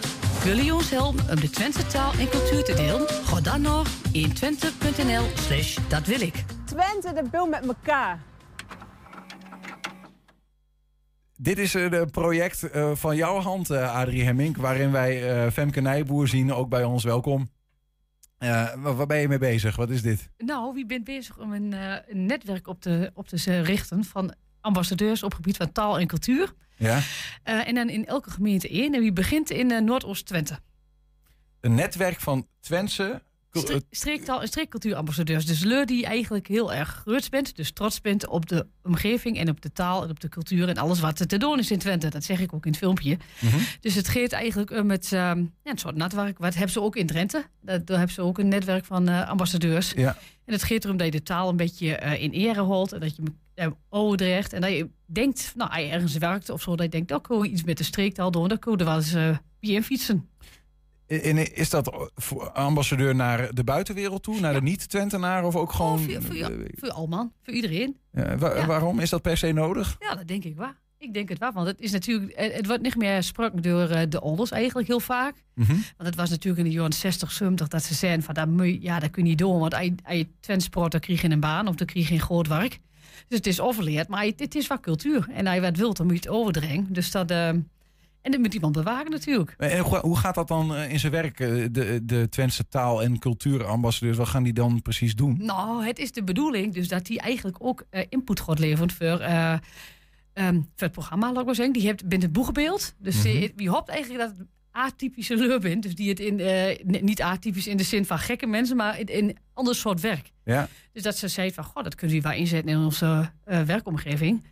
[0.44, 3.08] Wil je ons helpen om de Twentse taal en cultuur te delen?
[3.08, 6.44] Ga dan naar 120.nl slash dat wil ik.
[6.66, 8.22] Twente, de bil met elkaar.
[11.36, 15.82] Dit is een uh, project uh, van jouw hand, uh, Adrie Hemmink, waarin wij Femke
[15.82, 17.50] Nijboer zien, ook bij ons welkom.
[18.38, 19.76] waar, waar ben je mee bezig?
[19.76, 20.30] Wat is dit?
[20.38, 21.76] Nou, wie bent bezig om een,
[22.12, 24.34] netwerk op te, op te richten van
[24.64, 26.53] ambassadeurs op gebied van taal en cultuur.
[26.76, 27.01] Ja.
[27.43, 28.93] en dan in elke gemeente één.
[28.93, 30.59] En wie begint in Noordoost-Twente.
[31.61, 33.22] Een netwerk van Twentse
[33.62, 35.45] Stre- streektaal en streekcultuurambassadeurs.
[35.45, 37.56] Dus leur die eigenlijk heel erg gerust bent.
[37.56, 40.78] Dus trots bent op de omgeving en op de taal en op de cultuur en
[40.78, 42.10] alles wat er te doen is in Twente.
[42.10, 43.18] Dat zeg ik ook in het filmpje.
[43.80, 46.38] Dus het gaat eigenlijk om het, ehm, ja, een soort netwerk.
[46.38, 47.45] Wat hebben ze ook in Drenthe.
[47.62, 49.91] Dat- Daar hebben ze ook een netwerk van eh, ambassadeurs.
[49.95, 50.18] Ja.
[50.45, 52.91] En het gaat erom dat je de taal een beetje eh, in ere houdt.
[52.93, 53.22] En dat je
[53.56, 54.54] hem uh, overdreigt.
[54.54, 56.76] En dat je denkt, nou, als je ergens werkt of zo.
[56.76, 58.47] Dat je denkt, ik wil iets met de streektaal doen.
[58.47, 58.95] Dan kun je er wel
[59.62, 60.28] eens fietsen.
[61.08, 64.39] En is dat voor ambassadeur naar de buitenwereld toe?
[64.39, 65.43] Naar de niet-Twentenaar?
[65.45, 65.93] Of ook gewoon...
[65.99, 67.97] Oh, voor, voor, jou- voor allemaal, voor iedereen.
[68.12, 68.66] Ja, wa- Ja.
[68.66, 69.95] Waarom is dat per se nodig?
[69.99, 70.72] Ja, dat denk ik wel.
[70.97, 74.01] Ik denk het wel, want het is natuurlijk, het wordt niet meer gesproken door eh,
[74.10, 75.36] de ouders eigenlijk heel vaak.
[75.56, 75.72] Mhm.
[75.72, 78.78] Want het was natuurlijk in de jaren 60, 70 dat ze zeiden van, dat moet
[78.82, 81.22] ja, dat kun je niet doen, want als je- als je Twents sport, dan krijg
[81.22, 82.80] je een baan of dan krijg je geen groot werk.
[83.28, 85.28] Dus het is overleerd, maar het, is wel cultuur.
[85.34, 86.86] En als je wat wilt, dan moet je het.
[86.93, 87.49] Dus dat, eh,
[88.24, 89.54] en dat moet iemand bewaken natuurlijk.
[89.58, 91.40] En hoe, hoe gaat dat dan eh, in zijn werk?
[91.40, 95.38] eh, De, de Twentse taal- en cultuurambassadeurs, wat gaan die dan precies doen?
[95.42, 99.20] Nou, het is de bedoeling dus dat die eigenlijk ook eh, input gaat leveren voor,
[99.20, 99.54] eh,
[100.34, 101.74] ehm, voor het programma, laat ik maar zeggen.
[101.74, 102.94] Die heeft binnen het boegbeeld.
[102.98, 103.24] Dus Mhm.
[103.24, 105.84] die, die hoopt eigenlijk dat het atypische leur bent.
[105.84, 109.06] Dus die het in, eh, niet atypisch in de zin van gekke mensen, maar in,
[109.06, 110.32] in ander soort werk.
[110.44, 110.68] Ja.
[110.94, 114.44] Dus dat ze zei van, goh, dat kunnen we wel inzetten in onze eh, werkomgeving.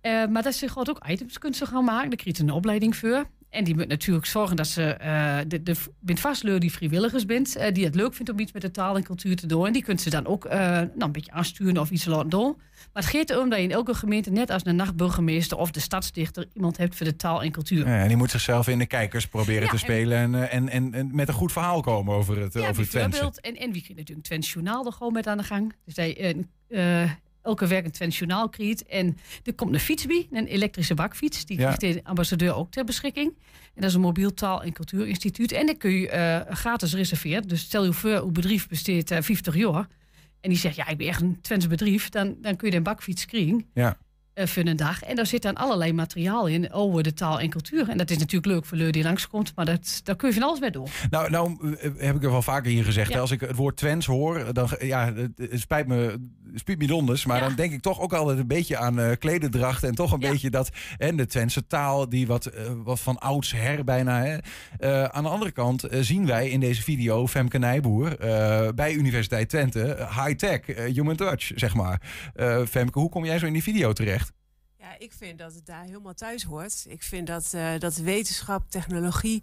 [0.00, 2.08] Eh, maar dat ze gewoon ook items kunnen gaan maken.
[2.08, 3.24] Daar krijgt een opleiding voor.
[3.50, 7.56] En die moet natuurlijk zorgen dat ze eh, de, de bent vastleur die vrijwilligers bent.
[7.56, 9.66] eh, die het leuk vindt om iets met de taal en cultuur te doen.
[9.66, 12.56] En die kunt ze dan ook nou, een beetje aansturen of iets laten doen.
[12.92, 15.80] Maar het gaat erom dat je in elke gemeente, net als een nachtburgemeester of de
[15.80, 17.86] stadsdichter, iemand hebt voor de taal en cultuur.
[17.88, 20.68] Ja, en die moet zichzelf in de kijkers proberen Ja, te en- spelen en, en,
[20.68, 23.40] en, en met een goed verhaal komen over het, Ja, over bijvoorbeeld.
[23.40, 25.74] En, en wie natuurlijk een Twents Journaal er gewoon met aan de gang.
[25.84, 26.36] Dus hij
[26.68, 27.10] eh,
[27.42, 28.86] elke werk een Twents Journaal krijgt.
[28.86, 31.44] En er komt een fiets bij, een elektrische bakfiets.
[31.44, 31.72] Die Ja.
[31.74, 33.28] krijgt de ambassadeur ook ter beschikking.
[33.74, 35.52] En dat is een mobiel taal- en cultuurinstituut.
[35.52, 37.48] En dat kun je eh, gratis reserveren.
[37.48, 39.88] Dus stel je voor, uw bedrijf besteedt eh, 50 jaar.
[40.40, 42.08] En die zegt, ja, ik ben echt een Twents bedrijf.
[42.08, 43.66] Dan, dan kun je een bakfiets krijgen.
[43.74, 43.98] Ja.
[44.34, 45.02] Eh, voor een dag.
[45.02, 47.88] En daar zit dan allerlei materiaal in over de taal en cultuur.
[47.88, 49.52] En dat is natuurlijk leuk voor leur die langskomt.
[49.54, 50.86] Maar dat, daar kun je van alles mee doen.
[51.10, 53.12] Nou, nou eh, heb ik er wel vaker hier gezegd.
[53.12, 53.18] Ja.
[53.18, 55.30] Als ik het woord Twents hoor, dan ja, het,
[55.60, 56.18] spijt me,
[56.54, 57.26] spijt me donders.
[57.26, 59.82] Maar dan denk ik toch ook altijd een beetje aan eh klededracht.
[59.84, 60.70] En toch een beetje dat.
[60.98, 64.22] En de Twentse taal, die wat, eh, wat van oudsher bijna.
[64.22, 64.36] Hè.
[64.78, 68.92] Eh, aan de andere kant eh, zien wij in deze video Femke Nijboer eh, bij
[68.92, 69.82] Universiteit Twente.
[69.82, 72.00] eh, high-tech, eh, human touch, zeg maar.
[72.34, 74.31] Eh, Femke, hoe kom jij zo in die video terecht?
[74.82, 76.84] Ja, ik vind dat het daar helemaal thuis hoort.
[76.88, 79.42] Ik vind dat, eh, dat wetenschap, technologie,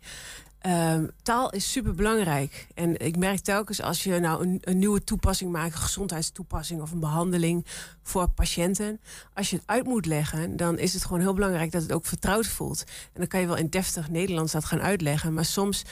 [0.60, 2.68] ehm, taal is super belangrijk.
[2.74, 7.00] En ik merk telkens als je nou een, nieuwe toepassing maakt, een gezondheidstoepassing of een
[7.00, 7.66] behandeling
[8.02, 9.00] voor patiënten.
[9.34, 12.06] Als je het uit moet leggen, dan is het gewoon heel belangrijk dat het ook
[12.06, 12.84] vertrouwd voelt.
[12.88, 15.84] En dan kan je wel in deftig Nederlands dat gaan uitleggen, maar soms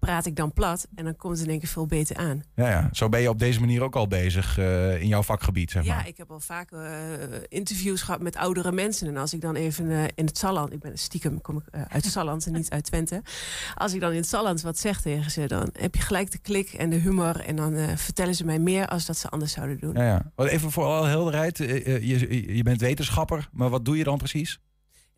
[0.00, 2.42] praat ik dan plat en dan komt het in één keer veel beter aan.
[2.54, 5.70] Ja, ja, zo ben je op deze manier ook al bezig eh, in jouw vakgebied,
[5.70, 5.96] zeg maar.
[5.96, 6.80] Ja, ik heb al vaak eh,
[7.48, 9.08] interviews gehad met oudere mensen.
[9.08, 12.04] En als ik dan even eh, in het Salland, ik ben stiekem kom ik uit
[12.04, 13.22] Salland en niet uit Twente.
[13.74, 16.38] Als ik dan in het Salland wat zeg tegen ze, dan heb je gelijk de
[16.38, 17.40] klik en de humor.
[17.40, 19.94] En dan vertellen ze mij meer als dat ze anders zouden doen.
[19.94, 20.30] Ja, ja.
[20.34, 21.58] Wat Even voor alle helderheid.
[21.58, 24.60] Je, je bent wetenschapper, maar wat doe je dan precies?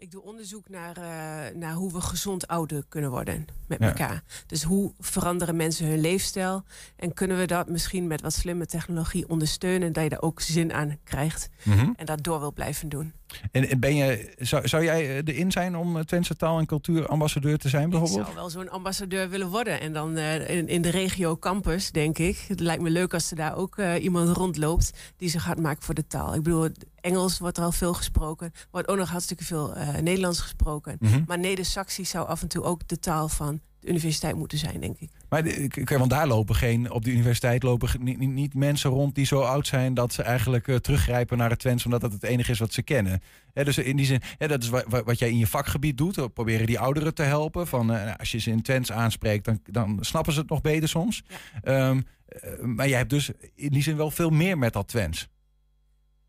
[0.02, 3.86] Ik doe onderzoek naar, eh, naar hoe we gezond ouder kunnen worden met Ja.
[3.86, 4.22] elkaar.
[4.46, 6.62] Dus hoe veranderen mensen hun leefstijl?
[6.96, 10.72] En kunnen we dat misschien met wat slimme technologie ondersteunen, dat je daar ook zin
[10.72, 11.90] aan krijgt Mhm.
[11.96, 13.12] en dat door wil blijven doen.
[13.52, 16.66] En en ben je, zou, zou jij eh, erin zijn om eh, Twentse taal- en
[16.66, 18.22] cultuurambassadeur te zijn Ik bijvoorbeeld?
[18.24, 19.80] zou wel zo'n ambassadeur willen worden.
[19.80, 22.44] En dan in, in de regio campus, denk ik.
[22.48, 25.94] Het lijkt me leuk als er daar ook iemand rondloopt die zich hard maakt voor
[25.94, 26.34] de taal.
[26.34, 26.68] Ik bedoel,
[27.02, 28.52] Engels wordt er al veel gesproken.
[28.70, 30.96] Wordt ook nog hartstikke veel eh, Nederlands gesproken.
[31.00, 31.22] Mhm.
[31.26, 34.98] Maar Neder-Saxisch zou af en toe ook de taal van de universiteit moeten zijn, denk
[34.98, 35.10] ik.
[35.28, 39.14] Maar de- want daar lopen geen, op de universiteit lopen niet, niet, niet mensen rond
[39.14, 42.22] die zo oud zijn dat ze eigenlijk eh, teruggrijpen naar het Twents, omdat dat het
[42.22, 43.22] enige is wat ze kennen.
[43.52, 46.16] Dus in die zin, hè, dat is wa- wa- wat jij in je vakgebied doet.
[46.16, 47.66] We proberen die ouderen te helpen.
[47.66, 50.88] Van, eh, als je ze in Twents aanspreekt, dan, dan snappen ze het nog beter
[50.88, 51.22] soms.
[51.62, 55.28] Ehm, eh, maar jij hebt dus in die zin wel veel meer met dat Twents.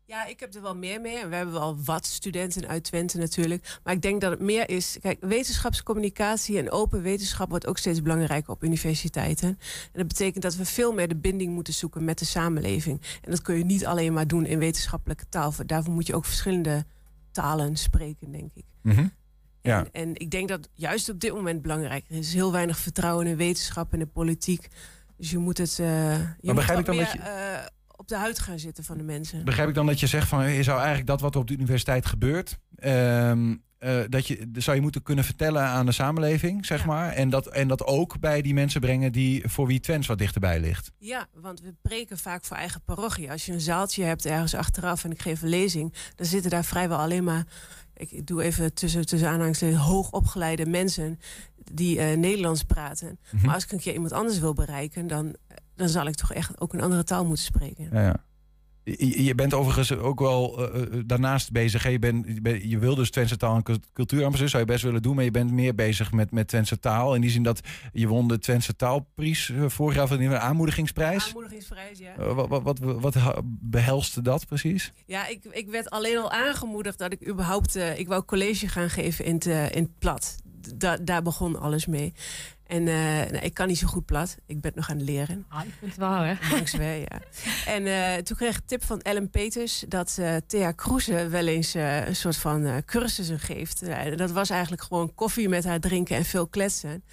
[0.06, 1.18] Ja, ik heb er wel meer mee.
[1.18, 3.78] En we hebben wel wat studenten uit Twente natuurlijk.
[3.84, 4.96] Maar ik denk dat het meer is...
[5.00, 7.48] Kijk, wetenschapscommunicatie en open wetenschap...
[7.50, 9.48] wordt ook steeds belangrijker op universiteiten.
[9.48, 9.58] En
[9.98, 13.00] dat betekent dat we veel meer de binding moeten zoeken met de samenleving.
[13.22, 15.52] En dat kun je niet alleen maar doen in wetenschappelijke taal.
[15.52, 16.84] Voor- Daarvoor moet je ook verschillende
[17.30, 18.64] talen spreken, denk ik.
[18.82, 19.06] Mhm.
[19.60, 19.78] Ja.
[19.78, 22.16] En, en ik denk dat juist op dit moment belangrijk is.
[22.16, 24.68] Er is heel weinig vertrouwen in wetenschap en in politiek.
[25.16, 25.74] Dus je moet het...
[25.76, 27.66] je moet begrijp ik dan meer, dat je- eh,
[27.96, 29.44] op de huid gaan zitten van de mensen.
[29.44, 32.06] Begrijp ik dan dat je zegt van je zou eigenlijk dat wat op de universiteit
[32.06, 37.12] gebeurt, ehm, eh, dat je, zou je moeten kunnen vertellen aan de samenleving, zeg maar.
[37.12, 40.60] En dat, en dat ook bij die mensen brengen die, voor wie Twents wat dichterbij
[40.60, 40.90] ligt.
[40.98, 43.30] Ja, want we preken vaak voor eigen parochie.
[43.30, 46.64] Als je een zaaltje hebt ergens achteraf en ik geef een lezing, dan zitten daar
[46.64, 47.46] vrijwel alleen maar.
[47.96, 51.18] Ik doe even tussen, tussen aanhalingstekens hoogopgeleide mensen
[51.72, 53.18] die eh, Nederlands praten.
[53.30, 53.44] Mhm.
[53.44, 55.36] Maar als ik een keer iemand anders wil bereiken, dan,
[55.76, 57.88] dan zal ik toch echt ook een andere taal moeten spreken.
[57.92, 58.24] Ja.
[58.96, 61.82] Je, bent overigens ook wel eh, eh, daarnaast bezig.
[61.82, 61.88] hè.
[61.88, 62.26] Je, bent,
[62.62, 65.14] je, wil dus Twentse taal en cult- cultuurambassadeur, zou je best willen doen.
[65.14, 67.14] Maar je bent meer bezig met, met Twentse taal.
[67.14, 67.60] In die zin dat
[67.92, 71.26] je won de Twentse taalprijs eh, vorig jaar van een aanmoedigingsprijs.
[71.26, 72.14] Aanmoedigingsprijs, ja.
[72.14, 74.92] Eh, wat, wat, wat, behelste dat precies?
[75.06, 77.76] Ja, ik, ik werd alleen al aangemoedigd dat ik überhaupt...
[77.76, 80.36] eh, ik wou college gaan geven in het, eh, in het plat.
[80.76, 82.12] Da- daar begon alles mee.
[82.74, 84.36] En eh, nou, ik kan niet zo goed plat.
[84.46, 85.44] Ik ben nog aan het leren.
[85.48, 86.50] Ah, ik vind het waar, hè?
[86.50, 87.20] Langs wij, ja.
[87.74, 89.84] En eh, toen kreeg ik een tip van Ellen Peters...
[89.88, 93.82] dat eh Thea Kroeze wel eens een soort van cursussen geeft.
[94.16, 97.04] Dat was eigenlijk gewoon koffie met haar drinken en veel kletsen.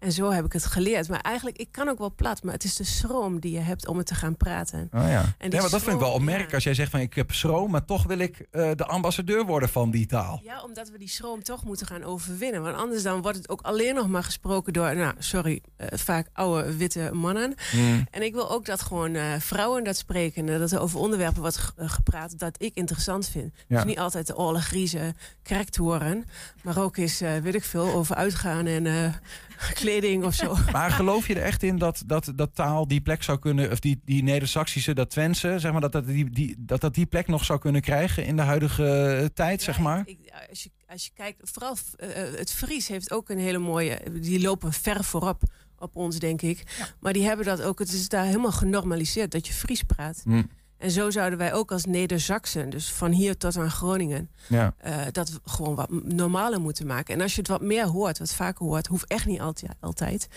[0.00, 1.08] En zo heb ik het geleerd.
[1.08, 2.42] Maar eigenlijk, ik kan ook wel plat.
[2.42, 4.88] Maar het is de schroom die je hebt om het te gaan praten.
[4.92, 5.08] Oh ja.
[5.08, 7.84] Ja, maar dat vind ik wel opmerkelijk als jij zegt van ik heb schroom, maar
[7.84, 10.40] toch wil ik eh, de ambassadeur worden van die taal.
[10.44, 12.62] Ja, omdat we die schroom toch moeten gaan overwinnen.
[12.62, 16.28] Want anders dan wordt het ook alleen nog maar gesproken door, nou, sorry, eh, vaak
[16.32, 17.54] oude witte mannen.
[17.72, 18.06] Mm.
[18.10, 20.48] En ik wil ook dat gewoon eh, vrouwen dat spreken.
[20.48, 23.52] en Dat er over onderwerpen wordt ge- gepraat dat ik interessant vind.
[23.68, 23.76] Ja.
[23.76, 26.24] Dus niet altijd de oorlog griezen, kerktoren.
[26.62, 28.86] Maar ook eens, weet ik veel, over uitgaan en
[29.88, 30.56] kleding of zo.
[30.72, 33.78] Maar geloof je er echt in dat, dat, dat taal die plek zou kunnen, of
[33.78, 37.26] die, die Neder-Saxische, dat Twentse, zeg maar, dat dat die, die, dat dat die plek
[37.26, 40.02] nog zou kunnen krijgen in de huidige eh, tijd, zeg maar?
[40.06, 40.18] Ik,
[40.50, 44.00] als, je, als je kijkt, vooral eh, het Fries heeft ook een hele mooie.
[44.20, 45.42] Die lopen ver voorop
[45.78, 46.62] op ons, denk ik.
[47.00, 47.78] Maar die hebben dat ook.
[47.78, 50.20] Het is daar helemaal genormaliseerd dat je Fries praat.
[50.24, 50.42] Hm.
[50.78, 54.74] En zo zouden wij ook als Neder-Zaksen, dus van hier tot aan Groningen, Ja.
[54.78, 57.14] eh, dat gewoon wat normaler moeten maken.
[57.14, 59.72] En als je het wat meer hoort, wat vaker hoort, hoeft echt niet altijd.
[59.80, 60.28] altijd.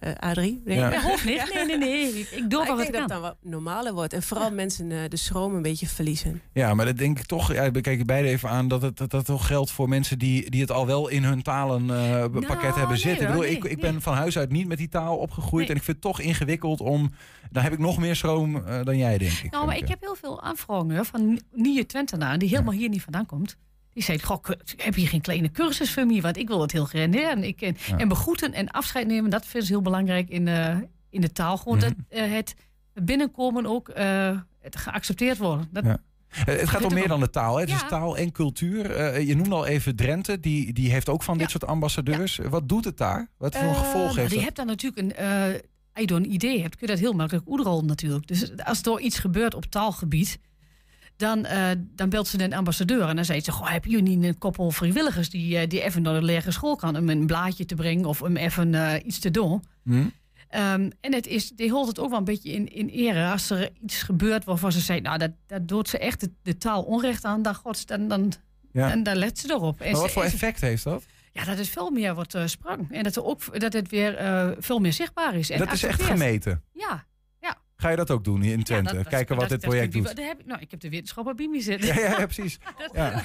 [0.00, 0.62] Eh, Adrie?
[0.64, 0.86] denk Ja.
[0.88, 0.92] ik.
[0.94, 1.50] Ja, hoeft niet.
[1.54, 2.08] Nee, nee, nee.
[2.30, 3.00] Ik, doe Maar wel wat ik denk dat kan.
[3.02, 4.12] het dan wat normaler wordt.
[4.12, 6.42] En vooral mensen eh, de schroom een beetje verliezen.
[6.52, 9.10] Ja, maar dat denk ik toch, ja, ik kijk beide even aan, dat het dat,
[9.10, 12.98] dat toch geldt voor mensen die, die het al wel in hun talenpakket pakket hebben
[12.98, 13.22] zitten.
[13.22, 15.68] ik, bedoel, nee, ik, ik ben van huis uit niet met die taal opgegroeid Nee.
[15.70, 17.10] en ik vind het toch ingewikkeld om,
[17.50, 19.50] dan heb ik nog meer schroom eh, dan jij, denk ik.
[19.50, 23.26] Nou, maar ik heb heel veel aanvragen van nieuwe Twentenaar die helemaal hier niet vandaan
[23.26, 23.56] komt.
[23.92, 24.44] Die zei, goh,
[24.76, 26.20] heb je geen kleine cursus voor mij?
[26.20, 27.44] Want ik wil het heel graag leren.
[27.44, 27.96] Ik, en, Ja.
[27.98, 30.76] en begroeten en afscheid nemen, dat vinden ze heel belangrijk in, eh,
[31.10, 31.56] in de taal.
[31.56, 31.86] Gewoon Mhm.
[31.86, 32.54] dat eh, het
[32.94, 35.68] binnenkomen ook eh, het geaccepteerd worden.
[35.70, 35.98] Dat, Ja.
[36.30, 37.54] Het gaat om meer dan de taal.
[37.54, 37.60] Hè?
[37.60, 39.20] Het is taal en cultuur.
[39.20, 40.40] Je noemde al even Drenthe.
[40.40, 42.36] Die, die heeft ook van dit soort ambassadeurs.
[42.48, 43.28] Wat doet het daar?
[43.38, 44.44] Wat voor Eh, gevolg nou, heeft Je dat?
[44.44, 45.16] hebt dan natuurlijk een.
[45.92, 48.26] als je door een idee hebt, kun je dat heel makkelijk oerrollen natuurlijk.
[48.26, 50.38] Dus als er iets gebeurt op taalgebied,
[51.20, 54.24] dan, eh, dan belt ze een ambassadeur en dan zegt ze: Goh, heb je niet
[54.24, 57.64] een koppel vrijwilligers die, eh, die even naar de lagere school kan om een blaadje
[57.64, 59.64] te brengen of om even eh, iets te doen?
[59.84, 60.04] Hm?
[60.48, 63.30] Ehm, en het is, die holt het ook wel een beetje in, in ere.
[63.30, 66.58] Als er iets gebeurt waarvan ze zegt, nou, dat, dat doet ze echt de, de
[66.58, 68.32] taal onrecht aan, dan, gods, dan, dan,
[68.72, 68.88] Ja.
[68.88, 69.80] dan, dan let ze erop.
[69.80, 71.04] En Maar ze- wat voor ze- effect heeft dat?
[71.32, 72.92] ja, dat het veel meer wordt eh sprang.
[72.92, 74.14] En dat, er ook, dat het weer
[74.58, 75.50] veel meer zichtbaar is.
[75.50, 76.62] En dat is echt gemeten.
[76.72, 77.04] Ja.
[77.80, 78.84] Ga je dat ook doen hier in Twente?
[78.94, 80.26] dat- dat- Kijken wat dat- dit dat project doet.
[80.26, 81.88] heb ik, nou, ik heb de wetenschapper bij me zitten.
[81.94, 82.58] Ja, ja, ja, precies.
[82.78, 83.24] Dat- Ja.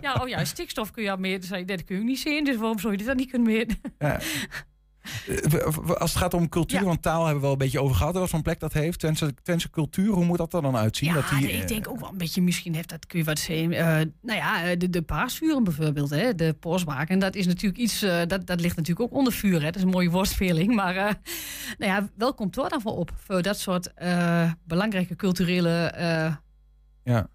[0.06, 1.18] ja, oh ja, stikstof kun je al.
[1.40, 3.80] Zei, dat kun je niet zien, dus waarom zou je dit dan niet kunnen meten?
[5.28, 6.84] Eh, Als het gaat om cultuur, Ja.
[6.84, 8.14] want taal hebben we wel een beetje over gehad.
[8.14, 8.98] Wat voor plek dat heeft.
[8.98, 11.08] Twentse, Twentse cultuur, hoe moet dat er dan uitzien?
[11.08, 13.24] Ja, dat die, ik eh, denk ook wel een beetje, misschien heeft dat, kun je
[13.24, 13.72] wat zeggen.
[13.72, 17.18] eh, nou ja, de, de paasvuren bijvoorbeeld, hè, de postwaken.
[17.18, 19.58] Dat is natuurlijk iets, dat, dat ligt natuurlijk ook onder vuur.
[19.58, 19.64] Hè.
[19.64, 20.74] Dat is een mooie woordspeling.
[20.74, 20.94] Maar
[21.78, 23.10] nou ja, wel komt door dan voor op.
[23.16, 23.92] Voor dat soort
[24.64, 25.92] belangrijke culturele,
[27.04, 27.28] Ja.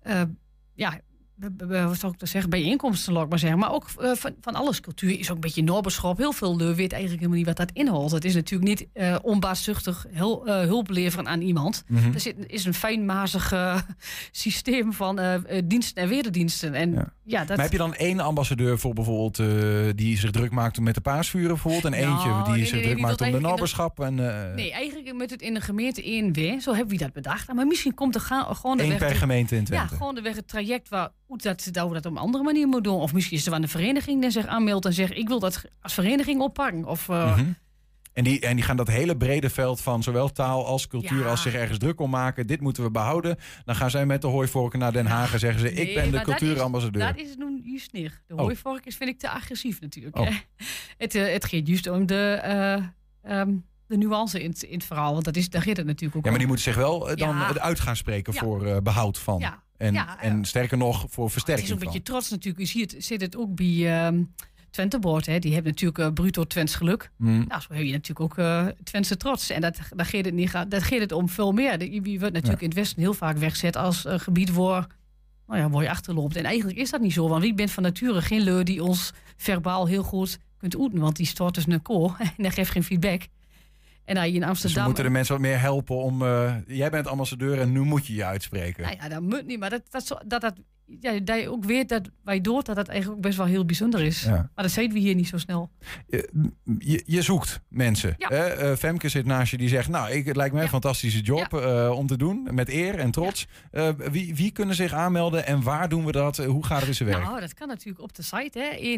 [0.73, 0.99] ja,
[1.57, 3.59] wat zou ik dat zeggen, bijeenkomsten, laat ik maar zeggen.
[3.59, 4.79] Maar ook eh, van, van alles.
[4.81, 6.17] Cultuur is ook een beetje noberschap.
[6.17, 8.11] Heel veel uh, weet eigenlijk helemaal niet wat dat inhoudt.
[8.11, 11.83] Het is natuurlijk niet eh onbaatzuchtig heel, eh, hulp leveren aan iemand.
[11.87, 12.13] Mhm.
[12.13, 13.53] Er zit, is een fijnmazig
[14.31, 15.19] systeem van
[15.65, 16.73] diensten en wederdiensten.
[16.73, 19.39] En ja, dat, Maar heb je dan één ambassadeur voor bijvoorbeeld
[19.97, 22.83] die zich druk maakt met de paasvuren bijvoorbeeld en Nou, eentje die nee, zich nee,
[22.83, 24.15] druk maakt om de in naberschap en
[24.55, 26.61] Nee, eigenlijk moet het in de gemeente één weer.
[26.61, 27.53] Zo hebben we dat bedacht.
[27.53, 29.95] Maar misschien komt er gewoon de één weg per te- gemeente in Ja, Twente.
[29.95, 32.67] gewoon de weg het traject waar hoe dat, dat we dat op een andere manier
[32.67, 32.99] moet doen.
[32.99, 35.63] Of misschien is er wel een vereniging die zich aanmeldt en zegt: Ik wil dat
[35.81, 36.85] als vereniging oppakken.
[36.85, 37.51] Of, eh, Mhm.
[38.13, 41.29] En die, en die gaan dat hele brede veld van zowel taal als cultuur Ja.
[41.29, 42.47] als zich ergens druk om maken.
[42.47, 43.37] Dit moeten we behouden.
[43.65, 46.09] Dan gaan zij met de hooivorken naar Den Haag en zeggen ze: Ik ben de
[46.11, 47.05] maar dat is- cultuurambassadeur.
[47.07, 48.21] Dat is nu juist niet.
[48.27, 48.39] De Oh.
[48.39, 50.17] hooivork is, vind ik te agressief natuurlijk.
[50.19, 50.27] Oh.
[50.97, 52.73] Het, eh, het gaat juist om de, eh,
[53.39, 53.53] ehm,
[53.87, 55.13] de nuance in, het- in het verhaal.
[55.13, 57.15] Want dat is, daar gaat het natuurlijk ook Ja, maar die moeten zich wel dan
[57.35, 57.47] Ja.
[57.47, 58.39] het uit gaan spreken Ja.
[58.39, 59.39] voor eh, behoud van.
[59.39, 59.63] Ja.
[59.81, 62.59] En, Ja, en sterker nog, voor Het is versterking ook een beetje trots natuurlijk.
[62.63, 64.23] Je ziet, zit het ook bij ehm
[64.69, 65.25] Twente Board.
[65.25, 65.39] Hè.
[65.39, 67.11] Die hebben natuurlijk eh, bruto Twents geluk.
[67.17, 67.45] Hmm.
[67.47, 69.49] Nou, zo heb je natuurlijk ook eh Twentse trots.
[69.49, 71.77] En dat, daar gaat het, niet, dat gaat het om veel meer.
[71.77, 74.87] De, je wordt natuurlijk in het Westen heel vaak weggezet als een gebied waar,
[75.47, 76.35] nou ja, waar je achterloopt.
[76.35, 77.27] En eigenlijk is dat niet zo.
[77.27, 80.99] Want wie bent van nature geen leur die ons verbaal heel goed kunt oeten.
[80.99, 83.27] Want die stort dus een koor en dat geeft geen feedback.
[84.17, 84.85] En je in Dus we Amsterdam...
[84.85, 86.21] moeten de mensen wat meer helpen om...
[86.21, 88.83] eh, jij bent ambassadeur en nu moet je je uitspreken.
[88.83, 90.53] Nou ja, dat moet niet, maar dat, dat, dat, dat,
[90.99, 93.65] ja, dat je ook weet dat wij dood dat dat eigenlijk ook best wel heel
[93.65, 94.23] bijzonder is.
[94.23, 94.31] Ja.
[94.31, 95.71] Maar dat zeiden we hier niet zo snel.
[96.07, 96.29] Je,
[96.79, 98.15] je, je zoekt mensen.
[98.17, 98.27] Ja.
[98.27, 98.47] Hè?
[98.47, 99.89] Eh, Femke zit naast je die zegt...
[99.89, 102.47] nou, ik, het lijkt mij een fantastische job eh, om te doen.
[102.51, 103.47] Met eer en trots.
[104.11, 106.37] Wie, wie kunnen zich aanmelden en waar doen we dat?
[106.37, 107.23] Hoe gaat het in zijn werk?
[107.23, 108.97] Nou, dat kan natuurlijk op de site, hè,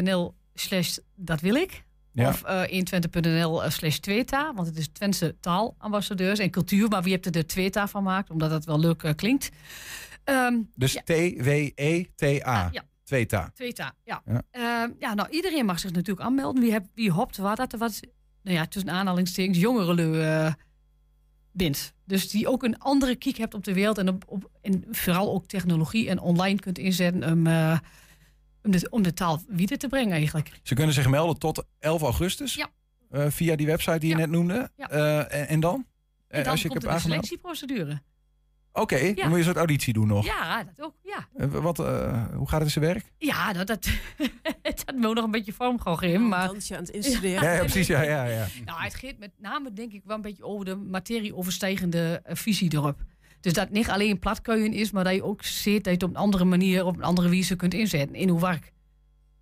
[0.00, 1.84] 120.nl slash dat wil ik.
[2.12, 2.28] Ja.
[2.28, 6.88] Of 120.nl slash Tweta, want het is Twentse taalambassadeurs en cultuur.
[6.88, 9.50] Maar wie hebt er de Tweta van gemaakt, omdat dat wel leuk eh, klinkt.
[10.24, 12.68] Ehm, Dus ja, T-W-E-T-A.
[12.72, 12.82] ja.
[13.04, 13.50] Tweta.
[13.54, 14.22] Tweta, ja.
[14.26, 14.42] Ja.
[14.50, 16.62] Ehm, ja, nou, iedereen mag zich natuurlijk aanmelden.
[16.62, 18.00] Wie, hebt, wie hoopt waar dat er wat,
[18.42, 20.52] nou ja, tussen aanhalingstekens, jongeren eh
[21.52, 21.94] bent.
[22.04, 25.32] Dus die ook een andere kiek hebt op de wereld en, op, op, en vooral
[25.32, 27.46] ook technologie en online kunt inzetten
[28.62, 30.60] om, de, om de taal wieder te brengen eigenlijk.
[30.62, 32.54] Ze kunnen zich melden tot 11 augustus.
[32.54, 32.68] Ja.
[33.10, 34.70] Eh, via die website die je net noemde.
[34.76, 34.88] Ja.
[34.90, 35.86] Eh, en, en dan?
[36.28, 37.24] En Eh, dan als je komt er aangemeld?
[37.24, 38.00] selectieprocedure.
[38.72, 39.14] Oké, Ja.
[39.14, 40.24] dan moet je een soort auditie doen nog.
[40.24, 41.46] Ja, dat ook, ja.
[41.48, 43.12] Wat, eh, hoe gaat het in zijn werk?
[43.18, 43.88] Ja, dat, dat,
[44.84, 46.28] dat moet nog een beetje vorm gaan geven.
[46.28, 46.46] Maar...
[46.46, 47.42] dansje aan het instuderen.
[47.42, 47.86] Ja, ja, precies.
[47.86, 48.46] Ja, ja, ja.
[48.64, 52.72] Nou, het gaat met name denk ik wel een beetje over de materie-overstijgende eh, visie
[52.74, 53.02] erop.
[53.40, 56.10] Dus dat niet alleen platkuien is, maar dat je ook ziet dat je het op
[56.10, 58.72] een andere manier, op een andere wijze kunt inzetten in hoe werk.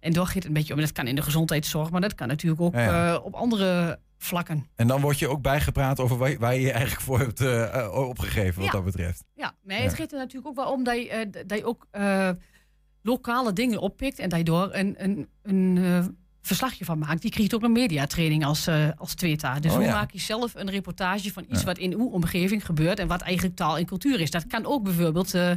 [0.01, 0.81] En daar gaat het een beetje om.
[0.81, 3.15] Dat kan in de gezondheidszorg, maar dat kan natuurlijk ook Ja, ja.
[3.15, 4.67] eh, op andere vlakken.
[4.77, 7.89] En dan word je ook bijgepraat over waar, waar je je eigenlijk voor hebt eh,
[8.09, 8.71] opgegeven, wat Ja.
[8.73, 9.25] dat betreft.
[9.35, 11.87] Ja, maar het gaat er natuurlijk ook wel om dat je, eh, dat je ook
[13.03, 16.19] lokale dingen oppikt en dat je door een, een, een
[16.49, 17.23] verslagje van maakt.
[17.23, 19.61] Die krijgt ook een mediatraining als, eh als Tweta.
[19.61, 19.93] Dus Oh, hoe ja.
[19.93, 21.67] maak je zelf een reportage van iets Ja.
[21.67, 24.31] wat in uw omgeving gebeurt en wat eigenlijk taal en cultuur is.
[24.31, 25.51] Dat kan ook bijvoorbeeld eh,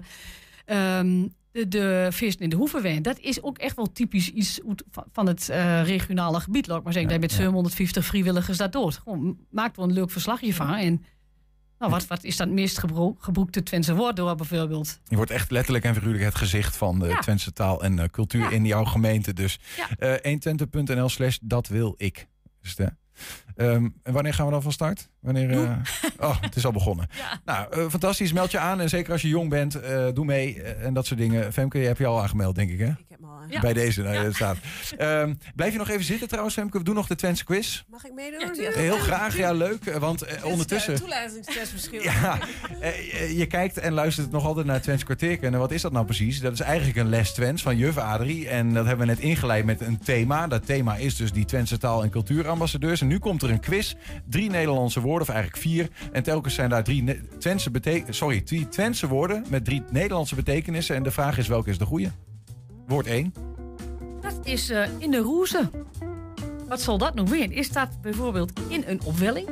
[0.65, 3.01] ehm, de, de feesten in de Hoevenwijn.
[3.01, 4.59] Dat is ook echt wel typisch iets
[5.11, 6.67] van- het eh, regionale gebied.
[6.67, 8.95] Laat ik maar zeggen, dat je met 750 vrijwilligers dat doet.
[8.97, 11.03] Gewoon, maak er een leuk verslagje van en...
[11.82, 14.99] Nou, wat, wat is dat meest gebro- gebroekte Twentse woord door bijvoorbeeld?
[15.07, 17.19] Je wordt echt letterlijk en figuurlijk het gezicht van de Ja.
[17.19, 19.34] Twentse taal en eh, cultuur in jouw gemeente.
[19.34, 19.88] Dus Ja.
[20.21, 22.27] eh 120.nl slash dat wil ik.
[22.61, 22.91] Dus de,
[23.55, 25.09] Ehm, en wanneer gaan we dan van start?
[25.19, 25.71] Wanneer, eh,
[26.19, 27.07] oh, het is al begonnen.
[27.45, 28.34] Nou, fantastisch.
[28.34, 28.79] Meld je aan.
[28.82, 30.61] En zeker als je jong bent, eh, doe mee.
[30.63, 31.53] en dat soort dingen.
[31.53, 32.91] Femke, je hebt je al aangemeld, denk ik, hè?
[33.61, 34.57] Bij deze, nou, staat.
[34.97, 36.77] Ehm, blijf je nog even zitten trouwens, Femke?
[36.77, 37.83] We doen nog de Twentse quiz.
[37.89, 38.55] Mag ik meedoen?
[38.73, 39.85] Heel graag, ja, leuk.
[39.85, 40.95] eh, Want eh, ondertussen...
[40.95, 42.01] Toelatingstest misschien.
[42.01, 42.39] Ja,
[42.79, 42.89] eh,
[43.21, 45.53] eh, je kijkt en luistert nog altijd naar Twents kwartierken.
[45.53, 46.39] En wat is dat nou precies?
[46.39, 48.49] Dat is eigenlijk een les Twents van juf Adrie.
[48.49, 50.47] En dat hebben we net ingeleid met een thema.
[50.47, 53.01] Dat thema is dus die Twentse taal- en cultuurambassadeurs.
[53.01, 53.93] En nu komt er een quiz.
[54.29, 55.87] Drie Nederlandse woorden, of eigenlijk vier.
[56.11, 60.35] En telkens zijn daar drie Ne- Twentse, bete- sorry, drie Twentse woorden met drie Nederlandse
[60.35, 60.95] betekenissen.
[60.95, 62.11] En de vraag is welke is de goede?
[62.91, 63.33] Woord 1.
[64.21, 65.69] Dat is eh, in de roeze.
[66.67, 67.51] Wat zal dat nou weer?
[67.51, 69.49] Is dat bijvoorbeeld in een opwelling?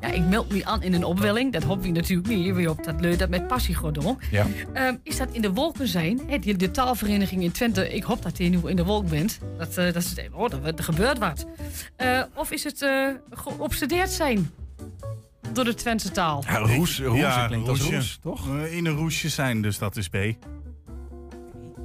[0.00, 1.52] Ja, ik meld me aan in een opwelling.
[1.52, 2.54] Dat hoop je natuurlijk niet.
[2.54, 4.18] Wie op dat leuk dat met passie doen.
[4.30, 4.46] Ja.
[4.72, 6.20] Ehm, is dat in de wolken zijn?
[6.26, 7.94] Hè, die, de taalvereniging in Twente.
[7.94, 9.38] Ik hoop dat je nu in de wolk bent.
[9.58, 11.46] Dat, eh, dat is, oh, er, er gebeurt wat.
[11.96, 14.50] Eh, of is het eh, geobsedeerd zijn?
[15.52, 16.44] Door de Twentse taal.
[16.46, 18.48] Ja, roes, roes Ja, klinkt als roes, toch?
[18.70, 20.16] In een roesje zijn, dus dat is B.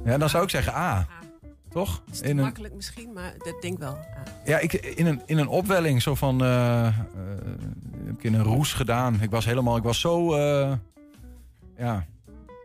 [0.04, 1.06] Ja, dan zou ik zeggen A.
[1.70, 2.02] Toch?
[2.12, 3.92] Is te In een, makkelijk misschien, maar dat denk wel.
[3.92, 3.98] Ah.
[4.44, 6.42] Ja, ik, in, een, in een opwelling, zo van.
[6.42, 6.94] eh, eh,
[8.06, 9.20] heb ik in een roes gedaan.
[9.22, 9.76] Ik was helemaal.
[9.76, 10.34] Ik was zo.
[10.34, 10.72] eh,
[11.76, 12.06] ja.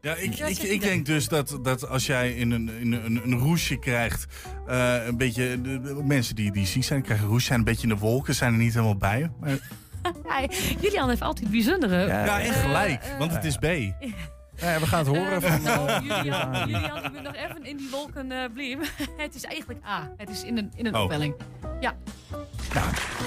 [0.01, 3.21] Ja, ik, Ja, ik, ik denk dus dat, dat als jij in een, in een,
[3.23, 4.25] een roesje krijgt,
[4.67, 7.65] eh, een beetje, de, de mensen die, die ziek zijn, krijgen een roesje, zijn een
[7.65, 9.31] beetje in de wolken, zijn er niet helemaal bij.
[9.39, 9.49] Maar,
[10.27, 10.47] Ja,
[10.81, 12.05] Julian heeft altijd bijzondere...
[12.07, 13.65] ja, en gelijk, want het is B.
[14.63, 15.61] Ja, we gaan het horen van.
[15.61, 16.75] Nou, eh, Julian, Adrie.
[16.75, 18.85] Julian, ik moet nog even in die wolken eh blijven.
[19.23, 20.11] het is eigenlijk A.
[20.17, 21.01] Het is in een, in een Oh.
[21.01, 21.35] opwelling.
[21.79, 21.95] Ja.
[22.73, 22.83] Ja.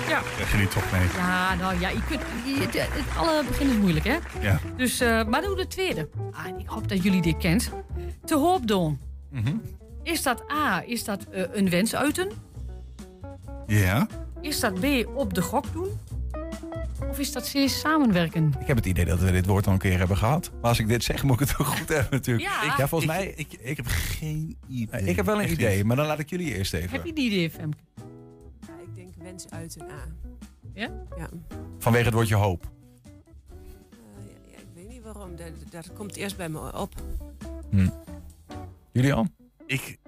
[0.08, 0.20] Ja.
[0.34, 1.06] Krijg je die toch mee?
[1.16, 2.20] Ja, nou ja, je kunt,
[2.72, 4.16] je- het- alle begin is moeilijk, hè?
[4.40, 4.58] Ja.
[4.76, 6.08] Dus, eh, maar doe de tweede.
[6.32, 7.70] Ah, ik hoop dat jullie dit kent.
[8.24, 9.00] Te hoop doen.
[9.30, 9.54] Mhm.
[10.02, 12.28] Is dat A, is dat eh, een wens uiten?
[13.66, 14.06] Ja.
[14.40, 14.84] Is dat B,
[15.14, 15.88] op de gok doen?
[17.16, 18.54] Of is dat C, samenwerken?
[18.60, 20.50] Ik heb het idee dat we dit woord al een keer hebben gehad.
[20.60, 22.48] Maar als ik dit zeg, moet ik het ook goed hebben natuurlijk.
[22.48, 22.62] Ja.
[22.62, 23.32] Ik, volgens mij...
[23.36, 25.04] Ik, ik heb geen idee.
[25.04, 25.84] ik heb wel een Echt idee, niet.
[25.84, 26.90] maar dan laat ik jullie eerst even.
[26.90, 27.76] Heb je die idee, Femke?
[28.60, 30.06] Ja, ik denk wens uit een A.
[30.74, 30.90] Ja?
[31.16, 31.28] Ja.
[31.78, 32.64] Vanwege het woordje hoop.
[32.64, 33.10] Eh,
[34.26, 35.36] ja, ja, ik weet niet waarom.
[35.36, 36.94] Dat, dat komt eerst bij me op.
[38.92, 39.32] Julian?
[39.66, 39.98] Ik,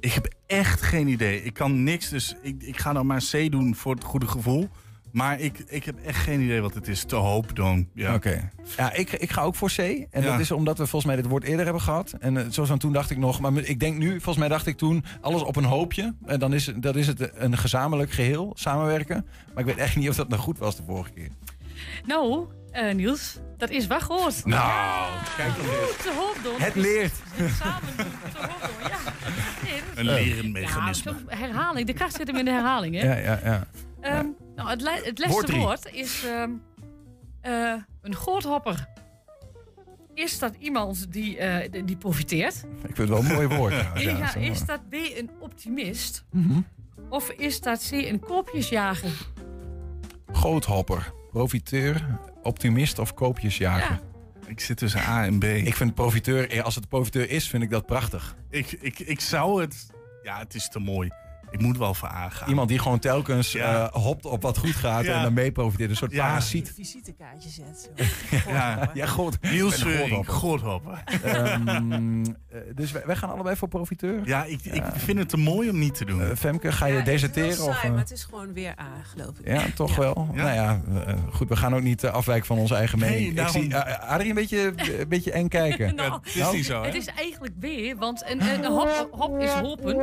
[0.00, 1.42] ik heb echt geen idee.
[1.42, 4.68] Ik kan niks, dus ik, ik ga dan maar C doen voor het goede gevoel.
[5.12, 7.04] Maar ik, ik heb echt geen idee wat het is.
[7.04, 7.88] Te hoop dan.
[7.94, 8.14] Ja.
[8.14, 8.50] Oké.
[8.76, 9.78] Ja, ik, ik ga ook voor C.
[9.78, 10.20] En Ja.
[10.30, 12.14] dat is omdat we volgens mij dit woord eerder hebben gehad.
[12.20, 14.66] En eh, zoals aan toen dacht ik nog, maar ik denk nu, volgens mij dacht
[14.66, 16.14] ik toen, alles op een hoopje.
[16.26, 19.26] En dan is, dat is het een gezamenlijk geheel, samenwerken.
[19.54, 21.28] Maar ik weet echt niet of dat nou goed was de vorige keer.
[22.06, 24.44] Nou, eh, Niels, dat is wel goed.
[24.46, 25.96] Nou, kijk dan eens.
[25.96, 26.60] Te hoop doen.
[26.60, 27.12] Het leert.
[27.60, 28.98] Samen doen, te hoop doen, ja.
[29.94, 31.14] Een lerend mechanisme.
[31.28, 31.86] Ja, herhaling.
[31.86, 33.06] De kracht zit hem in de herhaling, hè?
[33.06, 33.66] Ja, ja, ja.
[34.00, 34.26] Ehm,
[34.62, 36.50] nou, het, le- het Woord laatste woord is ehm,
[37.40, 38.86] eh, een goordhopper.
[40.14, 42.54] Is dat iemand die, eh, die- die profiteert?
[42.54, 43.74] Ik vind het wel een mooi woord.
[43.94, 46.24] Ja, is dat B een optimist?
[46.30, 46.60] Mhm.
[47.08, 49.10] Of is dat C een koopjesjager?
[50.32, 54.00] Goothopper, profiteur, optimist of koopjesjager?
[54.46, 55.44] Ik zit tussen A en B.
[55.44, 58.36] Ik vind profiteur, eh, als het profiteur is, vind ik dat prachtig.
[58.50, 59.86] Ik, ik, ik zou het...
[60.22, 61.10] Ja, het is te mooi.
[61.50, 62.08] Ik moet wel voor.
[62.48, 63.90] Iemand die gewoon telkens Ja.
[63.90, 65.16] eh, hopt op wat goed gaat Ja.
[65.16, 65.90] en dan mee profiteert.
[65.90, 66.26] Een soort Ja.
[66.26, 66.72] parasiet.
[66.74, 67.90] Visitekaartje zet.
[68.48, 69.38] Ja, Ja, goed.
[69.40, 69.84] Niels.
[70.24, 71.02] Goordhopper.
[71.24, 74.20] Ehm, eh, dus wij, wij gaan allebei voor profiteur.
[74.24, 76.22] Ja, ik, ik vind het te mooi om niet te doen.
[76.22, 77.48] Eh, Femke, ga je Ja, deserteren?
[77.48, 77.90] Het is wel Of, eh?
[77.90, 79.46] maar het is gewoon weer A, geloof ik.
[79.46, 80.28] ja, toch wel.
[80.34, 80.42] Ja.
[80.42, 80.80] Nou ja,
[81.32, 83.40] goed, we gaan ook niet afwijken van onze eigen Nee, mening.
[83.40, 85.94] Ik zie uh, Adrie een beetje, een beetje eng kijken.
[86.00, 86.86] Nou, het is niet zo, hè?
[86.86, 89.94] Het is eigenlijk B, want een, een hop, hop is hopen.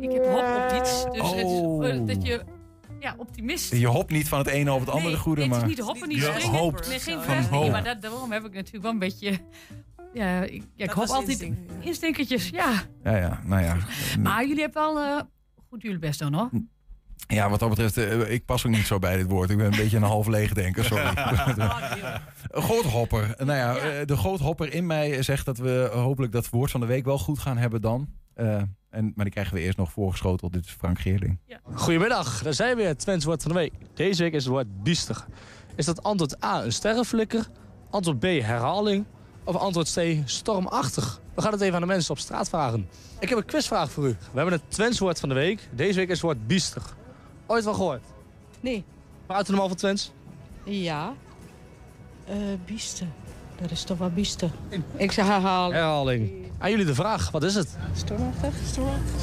[0.00, 0.68] Ik heb hop op
[1.04, 1.88] Dus het is, Oh.
[1.88, 2.44] eh, dat je
[3.00, 3.72] ja, optimist.
[3.72, 5.60] Je hopt niet van het ene op het andere nee, goede, nee, maar...
[5.60, 6.58] het is niet hoppen, niet Je springen.
[6.58, 7.70] hoopt nee, geen van hoop.
[7.70, 9.38] Maar dat, daarom heb ik natuurlijk wel een beetje...
[10.12, 11.86] Ja, ik, ja, ik Dat hoop altijd instinct, ja.
[11.88, 12.72] instinkertjes, ja.
[13.04, 13.76] Ja, ja, nou ja.
[14.22, 15.20] Maar jullie hebben wel eh,
[15.68, 16.50] goed jullie best doen, hoor.
[17.28, 19.50] Ja, wat dat betreft, eh, ik pas ook niet zo bij dit woord.
[19.50, 21.06] Ik ben een beetje een half leeg denker, sorry.
[22.48, 23.34] Een Goothopper.
[23.38, 27.04] Nou ja, de goothopper in mij zegt dat we hopelijk dat woord van de week
[27.04, 28.08] wel goed gaan hebben dan.
[28.34, 28.62] Eh,
[28.96, 30.52] en, maar die krijgen we eerst nog voorgeschoteld.
[30.52, 31.38] Dit is Frank Geerling.
[31.74, 33.72] Goedemiddag, daar zijn we weer, het Twents woord van de week.
[33.94, 35.24] Deze week is het woord biester.
[35.74, 37.48] Is dat antwoord A een sterrenflikker,
[37.90, 39.04] antwoord B herhaling
[39.44, 41.20] of antwoord C stormachtig?
[41.34, 42.88] We gaan het even aan de mensen op straat vragen.
[43.20, 44.08] Ik heb een quizvraag voor u.
[44.08, 45.68] We hebben het Twents woord van de week.
[45.72, 46.82] Deze week is het woord biester.
[47.46, 48.04] Ooit wel gehoord?
[48.60, 48.84] Nee.
[49.26, 50.12] Praten we normaal van Twents?
[50.64, 51.12] Ja.
[52.24, 52.34] Eh
[52.64, 53.04] bieste.
[53.60, 54.50] Dat is toch wel bieste.
[54.96, 55.76] Ik zeg herhalen.
[55.76, 56.45] Herhaling.
[56.58, 57.68] Aan jullie de vraag, wat is het?
[57.94, 58.54] Stormachtig?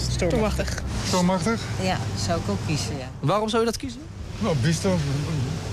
[0.10, 0.82] Stormachtig.
[1.08, 1.62] Stormachtig?
[1.82, 3.10] Ja, zou ik ook kiezen, ja.
[3.20, 4.02] Waarom zou je dat kiezen?
[4.40, 4.92] Nou, biester.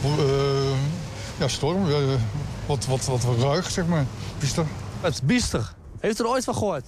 [0.03, 0.71] eh,
[1.39, 1.89] ja, storm.
[1.91, 2.15] eh,
[2.67, 4.05] wat, wat, wat ruig, zeg maar.
[4.39, 4.65] Biester.
[5.01, 5.73] Het biester.
[6.01, 6.85] Heeft u er ooit van gehoord?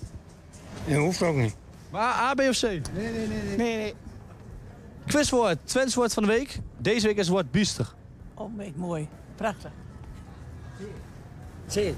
[0.85, 1.55] Ja, hoeft ook niet.
[1.91, 2.62] Maar A, B of C?
[2.62, 3.57] Nee, nee, nee.
[3.57, 3.95] Nee, nee.
[5.07, 6.59] Quizwoord, Twents woord van de week.
[6.79, 7.93] Deze week is het woord biester.
[8.35, 9.09] Oh, mooi.
[9.37, 9.70] Prachtig.
[11.66, 11.95] Zie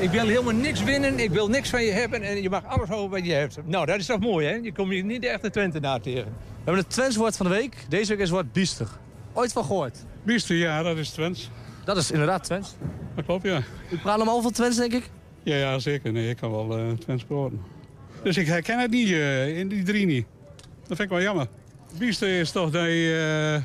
[0.00, 2.88] Ik wil helemaal niks winnen, ik wil niks van je hebben en je mag alles
[2.88, 3.58] houden wat je hebt.
[3.64, 4.54] Nou, dat is toch mooi, hè?
[4.54, 6.24] Je komt hier niet de echte Twente na tegen.
[6.24, 7.76] We hebben het Twents woord van de week.
[7.88, 8.88] Deze week is het woord biester.
[9.32, 9.98] Ooit van gehoord?
[10.22, 11.50] Biester, ja, dat is Twents.
[11.84, 12.74] Dat is inderdaad Twents.
[13.14, 13.62] Dat klopt, ja.
[13.90, 15.10] U praat normaal van Twents, denk ik?
[15.42, 16.12] Ja, ja zeker.
[16.12, 17.60] Nee, ik kan wel eh Twents praten.
[18.22, 20.26] Dus ik herken het niet, eh, in die drie niet.
[20.86, 21.46] Dat vind ik wel jammer.
[21.98, 23.62] Biester is toch dat je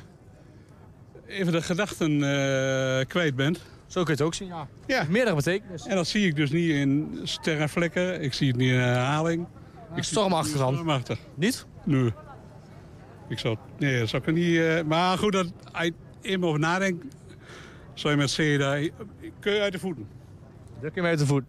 [1.28, 3.62] eh, even de gedachten eh, kwijt bent.
[3.96, 4.68] Zo kun je het ook zien, ja.
[4.88, 5.06] Ja.
[5.10, 5.86] Meerdere betekenis.
[5.86, 8.22] En dat zie ik dus niet in sterrenvlekken.
[8.22, 9.48] Ik zie het niet in herhaling.
[9.96, 10.74] Ik stormachtig dan?
[10.74, 11.20] Stormachtig.
[11.36, 11.66] Niet?
[11.84, 12.14] Nee.
[13.30, 14.58] Ik zou, nee, dat zou ik er niet...
[14.58, 17.06] eh, maar goed, dat, als je even over nadenkt...
[17.94, 18.90] zou je met C daar...
[19.40, 20.08] Kun je uit de voeten.
[20.82, 21.44] Dat kun je uit de voet.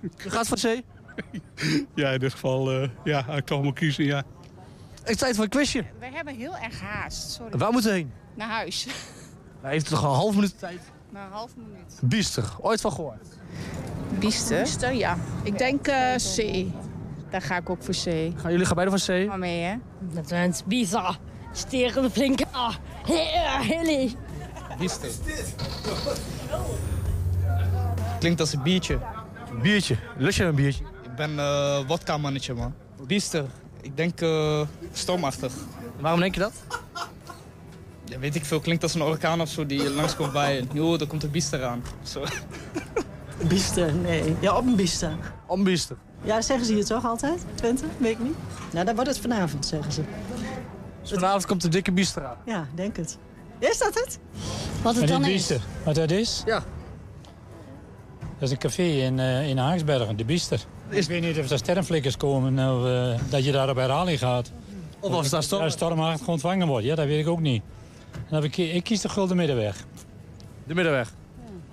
[0.00, 0.82] U gaat voor C?
[1.94, 2.72] Ja, in dit geval...
[2.72, 4.22] eh, ja, ik toch moet kiezen, ja.
[5.00, 5.84] Het is tijd voor een quizje.
[5.98, 7.58] We hebben heel erg haast, sorry.
[7.58, 8.12] Waar moeten we heen?
[8.34, 8.86] Naar huis.
[9.60, 10.92] Hij heeft toch een half minuut tijd?
[11.14, 11.98] Na een half minuut.
[12.02, 12.44] Biester.
[12.60, 13.26] Ooit van gehoord?
[14.18, 14.62] Biester?
[14.62, 15.16] Biester, ja.
[15.42, 16.66] Ik denk eh, C.
[17.30, 18.02] Daar ga ik ook voor C.
[18.40, 19.26] Gaan jullie gaan beide voor C?
[19.26, 19.74] Maar mee, hè?
[20.00, 21.18] Dat zijn bizar.
[21.52, 22.44] Steren flinke.
[22.50, 22.74] Ah,
[23.60, 24.14] Hilly.
[24.78, 25.08] Biester.
[28.18, 28.98] Klinkt als een biertje.
[29.62, 29.96] Biertje.
[30.16, 30.84] Lust je een biertje?
[31.02, 32.74] Ik ben eh wodka-mannetje, man.
[33.06, 33.44] Biester.
[33.80, 34.60] Ik denk eh,
[34.92, 35.52] stormachtig.
[36.00, 36.52] Waarom denk je dat?
[38.14, 38.60] Ja, weet ik veel.
[38.60, 40.64] Klinkt als een orkaan of zo die langskomt bij.
[40.72, 41.82] Jo, daar komt een biester aan.
[42.02, 42.24] Zo.
[43.48, 44.36] Biester, nee.
[44.40, 45.16] Ja, op een biester.
[45.46, 45.96] Op een biester.
[46.22, 47.44] Ja, dat zeggen ze hier toch altijd?
[47.54, 47.84] Twente?
[47.98, 48.36] Weet ik niet.
[48.72, 50.02] Nou, dan wordt het vanavond, zeggen ze.
[51.00, 52.36] Dus vanavond komt de dikke biester aan.
[52.46, 53.18] Ja, denk het.
[53.58, 54.18] Is dat het?
[54.82, 56.42] Wat Maar die Biester, wat dat is?
[56.46, 56.64] Ja.
[58.18, 60.60] Dat is een café in, eh, in Haaksbergen, de Biester.
[60.88, 64.50] Ik weet niet of er sterrenflikkers komen of eh, dat je daar op herhaling gaat.
[65.00, 65.70] Of als daar storm...
[65.70, 67.62] Stormachtig ontvangen wordt, ja, dat weet ik ook niet.
[68.28, 69.84] Dan heb ik, ik kies de gulden middenweg.
[70.66, 71.12] De middenweg.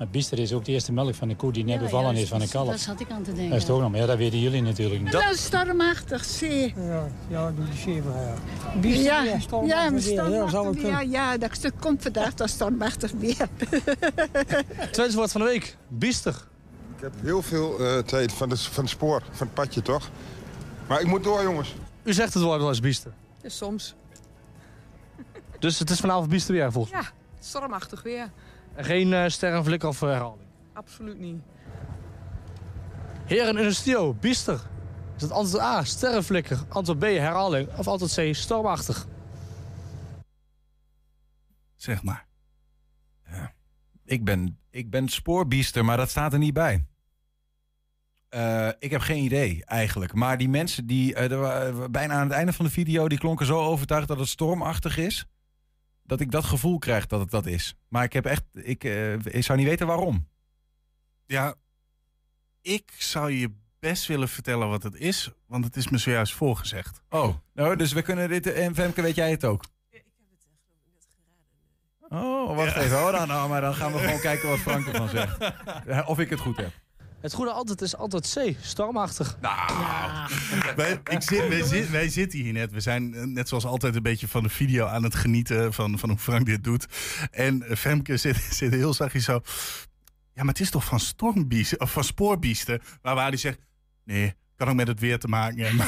[0.02, 2.30] Maar Biester is ook de eerste melk van de koe die net bevallen juist, is
[2.30, 2.70] van een kalf.
[2.70, 3.50] dat zat ik aan te denken.
[3.50, 5.12] Dat is toch nog, maar ja, dat weten jullie natuurlijk niet.
[5.12, 6.74] Dat is stormachtig, zie.
[6.78, 8.34] Ja, ja, doe de zeven, ja.
[8.74, 11.10] Ja, Biester, ja, ja, ja, stormachtig maar weer, ja, stormachtig kunnen.
[11.10, 13.48] Ja, dat stuk komt vandaag, dat stormachtig weer.
[14.92, 15.78] Twents woord van de week.
[15.88, 16.36] Biester.
[16.96, 20.10] Ik heb heel veel eh, tijd van, de, van het spoor, van het padje toch?
[20.88, 21.76] Maar ik moet door, jongens.
[22.04, 23.12] U zegt het woord wel eens biester.
[23.42, 23.96] Ja, soms.
[25.62, 27.01] Dus het is vanavond biester weer volgens mij.
[27.01, 27.09] Ja,
[27.39, 28.32] stormachtig weer.
[28.76, 30.47] En geen eh sterrenflik of eh, herhaling.
[30.74, 31.41] Absoluut niet.
[33.26, 34.62] Heren in de studio, biester.
[35.16, 39.07] Is het antwoord A, sterrenflikker, antwoord B, herhaling of antwoord C, stormachtig?
[41.76, 42.26] Zeg maar.
[44.05, 46.86] Ik ben, ik ben spoorbiester, maar dat staat er niet bij.
[48.30, 50.14] Eh, ik heb geen idee eigenlijk.
[50.14, 51.14] Maar die mensen die
[51.89, 53.07] bijna aan het einde van de video...
[53.07, 55.26] die klonken zo overtuigd dat het stormachtig is...
[56.12, 57.76] dat ik dat gevoel krijg dat het dat is.
[57.88, 58.43] Maar ik heb echt...
[58.53, 60.28] Ik, eh, ik zou niet weten waarom.
[61.26, 61.55] Ja,
[62.62, 67.01] ik zou je best willen vertellen wat het is, want het is me zojuist voorgezegd.
[67.09, 68.53] Oh, nou, dus we kunnen dit...
[68.53, 69.64] En Femke, weet jij het ook?
[72.09, 72.97] Oh, wacht even.
[72.97, 75.38] Oh, dan, nou, maar dan gaan we gewoon kijken wat Frank ervan zegt.
[75.88, 76.72] Ja, Of ik het goed heb.
[77.22, 79.38] Het goede antwoord is antwoord C, stormachtig.
[79.41, 79.72] Nou,
[80.76, 82.72] wij, ik zit, wij, zit- wij zitten hier net.
[82.72, 85.99] We zijn eh, net zoals altijd een beetje van de video aan het genieten van,
[85.99, 86.86] van hoe Frank dit doet.
[87.32, 89.41] En eh, Femke zit, zit heel zachtjes zo.
[90.34, 92.82] Ja, maar het is toch van stormbiesten of van spoorbiesten?
[93.01, 93.59] Maar waar hij zegt:
[94.03, 95.86] nee, kan ook met het weer te maken hebben.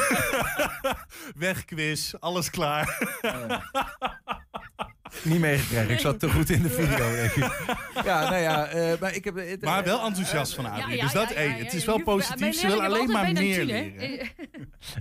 [1.36, 3.07] Wegquiz, alles klaar.
[5.22, 5.89] Niet meegekregen.
[5.89, 7.76] Ik zat te goed in de video, denk ik.
[8.05, 9.36] Ja, nou ja, eh, maar ik heb...
[9.36, 10.95] het- Maar wel enthousiast van Adrie.
[10.95, 12.55] ja, dus dat, ja, het is wel positief.
[12.55, 14.20] Ze wil alleen maar meer leren.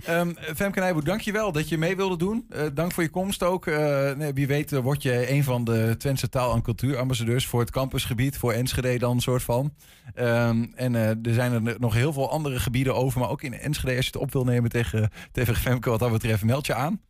[0.05, 2.45] Ehm Femke Nijboer, dankjewel dat je mee wilde doen.
[2.49, 3.67] Eh, dank voor je komst ook.
[3.67, 7.45] Eh, nee, wie weet eh, word je een van de Twentse taal- en cultuurambassadeurs...
[7.47, 9.73] voor het campusgebied, voor Enschede dan, soort van.
[10.15, 13.19] Ehm, en eh, er zijn er nog heel veel andere gebieden over...
[13.19, 15.89] maar ook in Enschede, als je het op wil nemen tegen, tegen Femke...
[15.89, 17.01] wat dat betreft, meld je aan.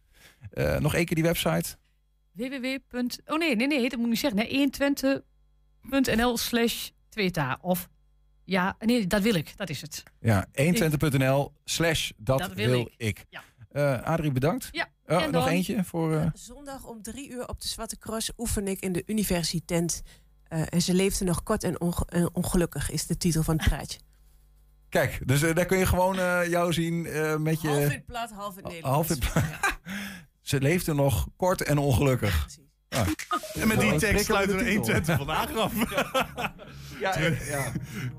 [0.54, 1.76] Eh, nog één keer die website.
[2.34, 2.78] Www.
[3.26, 4.40] Oh nee, nee, nee, dat moet ik niet zeggen.
[4.40, 4.70] Nee,
[5.92, 7.58] 120.nl slash tweeta.
[7.62, 7.90] Of
[8.44, 9.58] ja, nee, dat wil ik.
[9.58, 10.04] Dat is het.
[10.20, 13.20] Ja, 120.nl slash dat, Dat wil wil, ik.
[13.20, 13.26] ik.
[13.72, 14.68] Eh, Adrie, bedankt.
[14.72, 16.14] Ja, Oh, en nog dan- eentje voor...
[16.16, 20.02] eh, Zondag om drie uur op de Zwarte Cross oefen ik in de universiteit.
[20.44, 23.68] Eh, en ze leefde nog kort en, onge- en ongelukkig, is de titel van het
[23.68, 24.00] praatje.
[24.90, 27.68] Kijk, dus eh, daar kun je gewoon eh, jou zien eh, met je...
[27.68, 28.84] Half in plat, half in.
[28.84, 29.44] Half plat.
[30.44, 32.48] Ze leefde nog kort en ongelukkig.
[32.90, 33.06] Ja.
[33.60, 35.26] En met die tekst sluiten we prikkelende 120 titel.
[35.26, 35.74] vandaag af.
[37.00, 37.18] Ja,
[37.48, 37.72] ja.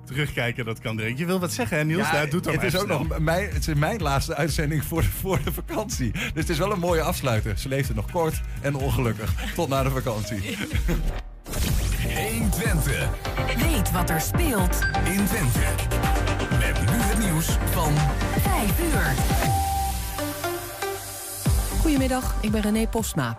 [0.07, 1.19] Terugkijken, dat kan direct.
[1.19, 2.07] Je wil wat zeggen, hè, Niels?
[2.07, 5.09] Ja, Nou, doe het is ook nog mijn, het is mijn laatste uitzending voor de,
[5.09, 6.13] voor de vakantie.
[6.13, 7.59] Dus het is wel een mooie afsluiter.
[7.59, 9.35] Ze leefde nog kort en ongelukkig.
[9.55, 10.57] Tot na de vakantie.
[12.31, 13.09] 120.
[13.57, 15.59] Weet wat er speelt in Twente.
[16.59, 17.93] Met nu het nieuws van
[18.41, 19.74] 5 uur.
[21.85, 23.39] Goedemiddag, ik ben René Postma.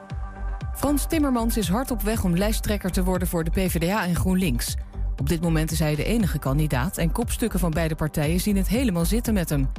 [0.76, 4.76] Frans Timmermans is hard op weg om lijsttrekker te worden voor de PvdA en GroenLinks.
[5.20, 8.68] Op dit moment is hij de enige kandidaat en kopstukken van beide partijen zien het
[8.68, 9.72] helemaal zitten met hem.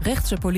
[0.00, 0.52] Rechtse politie.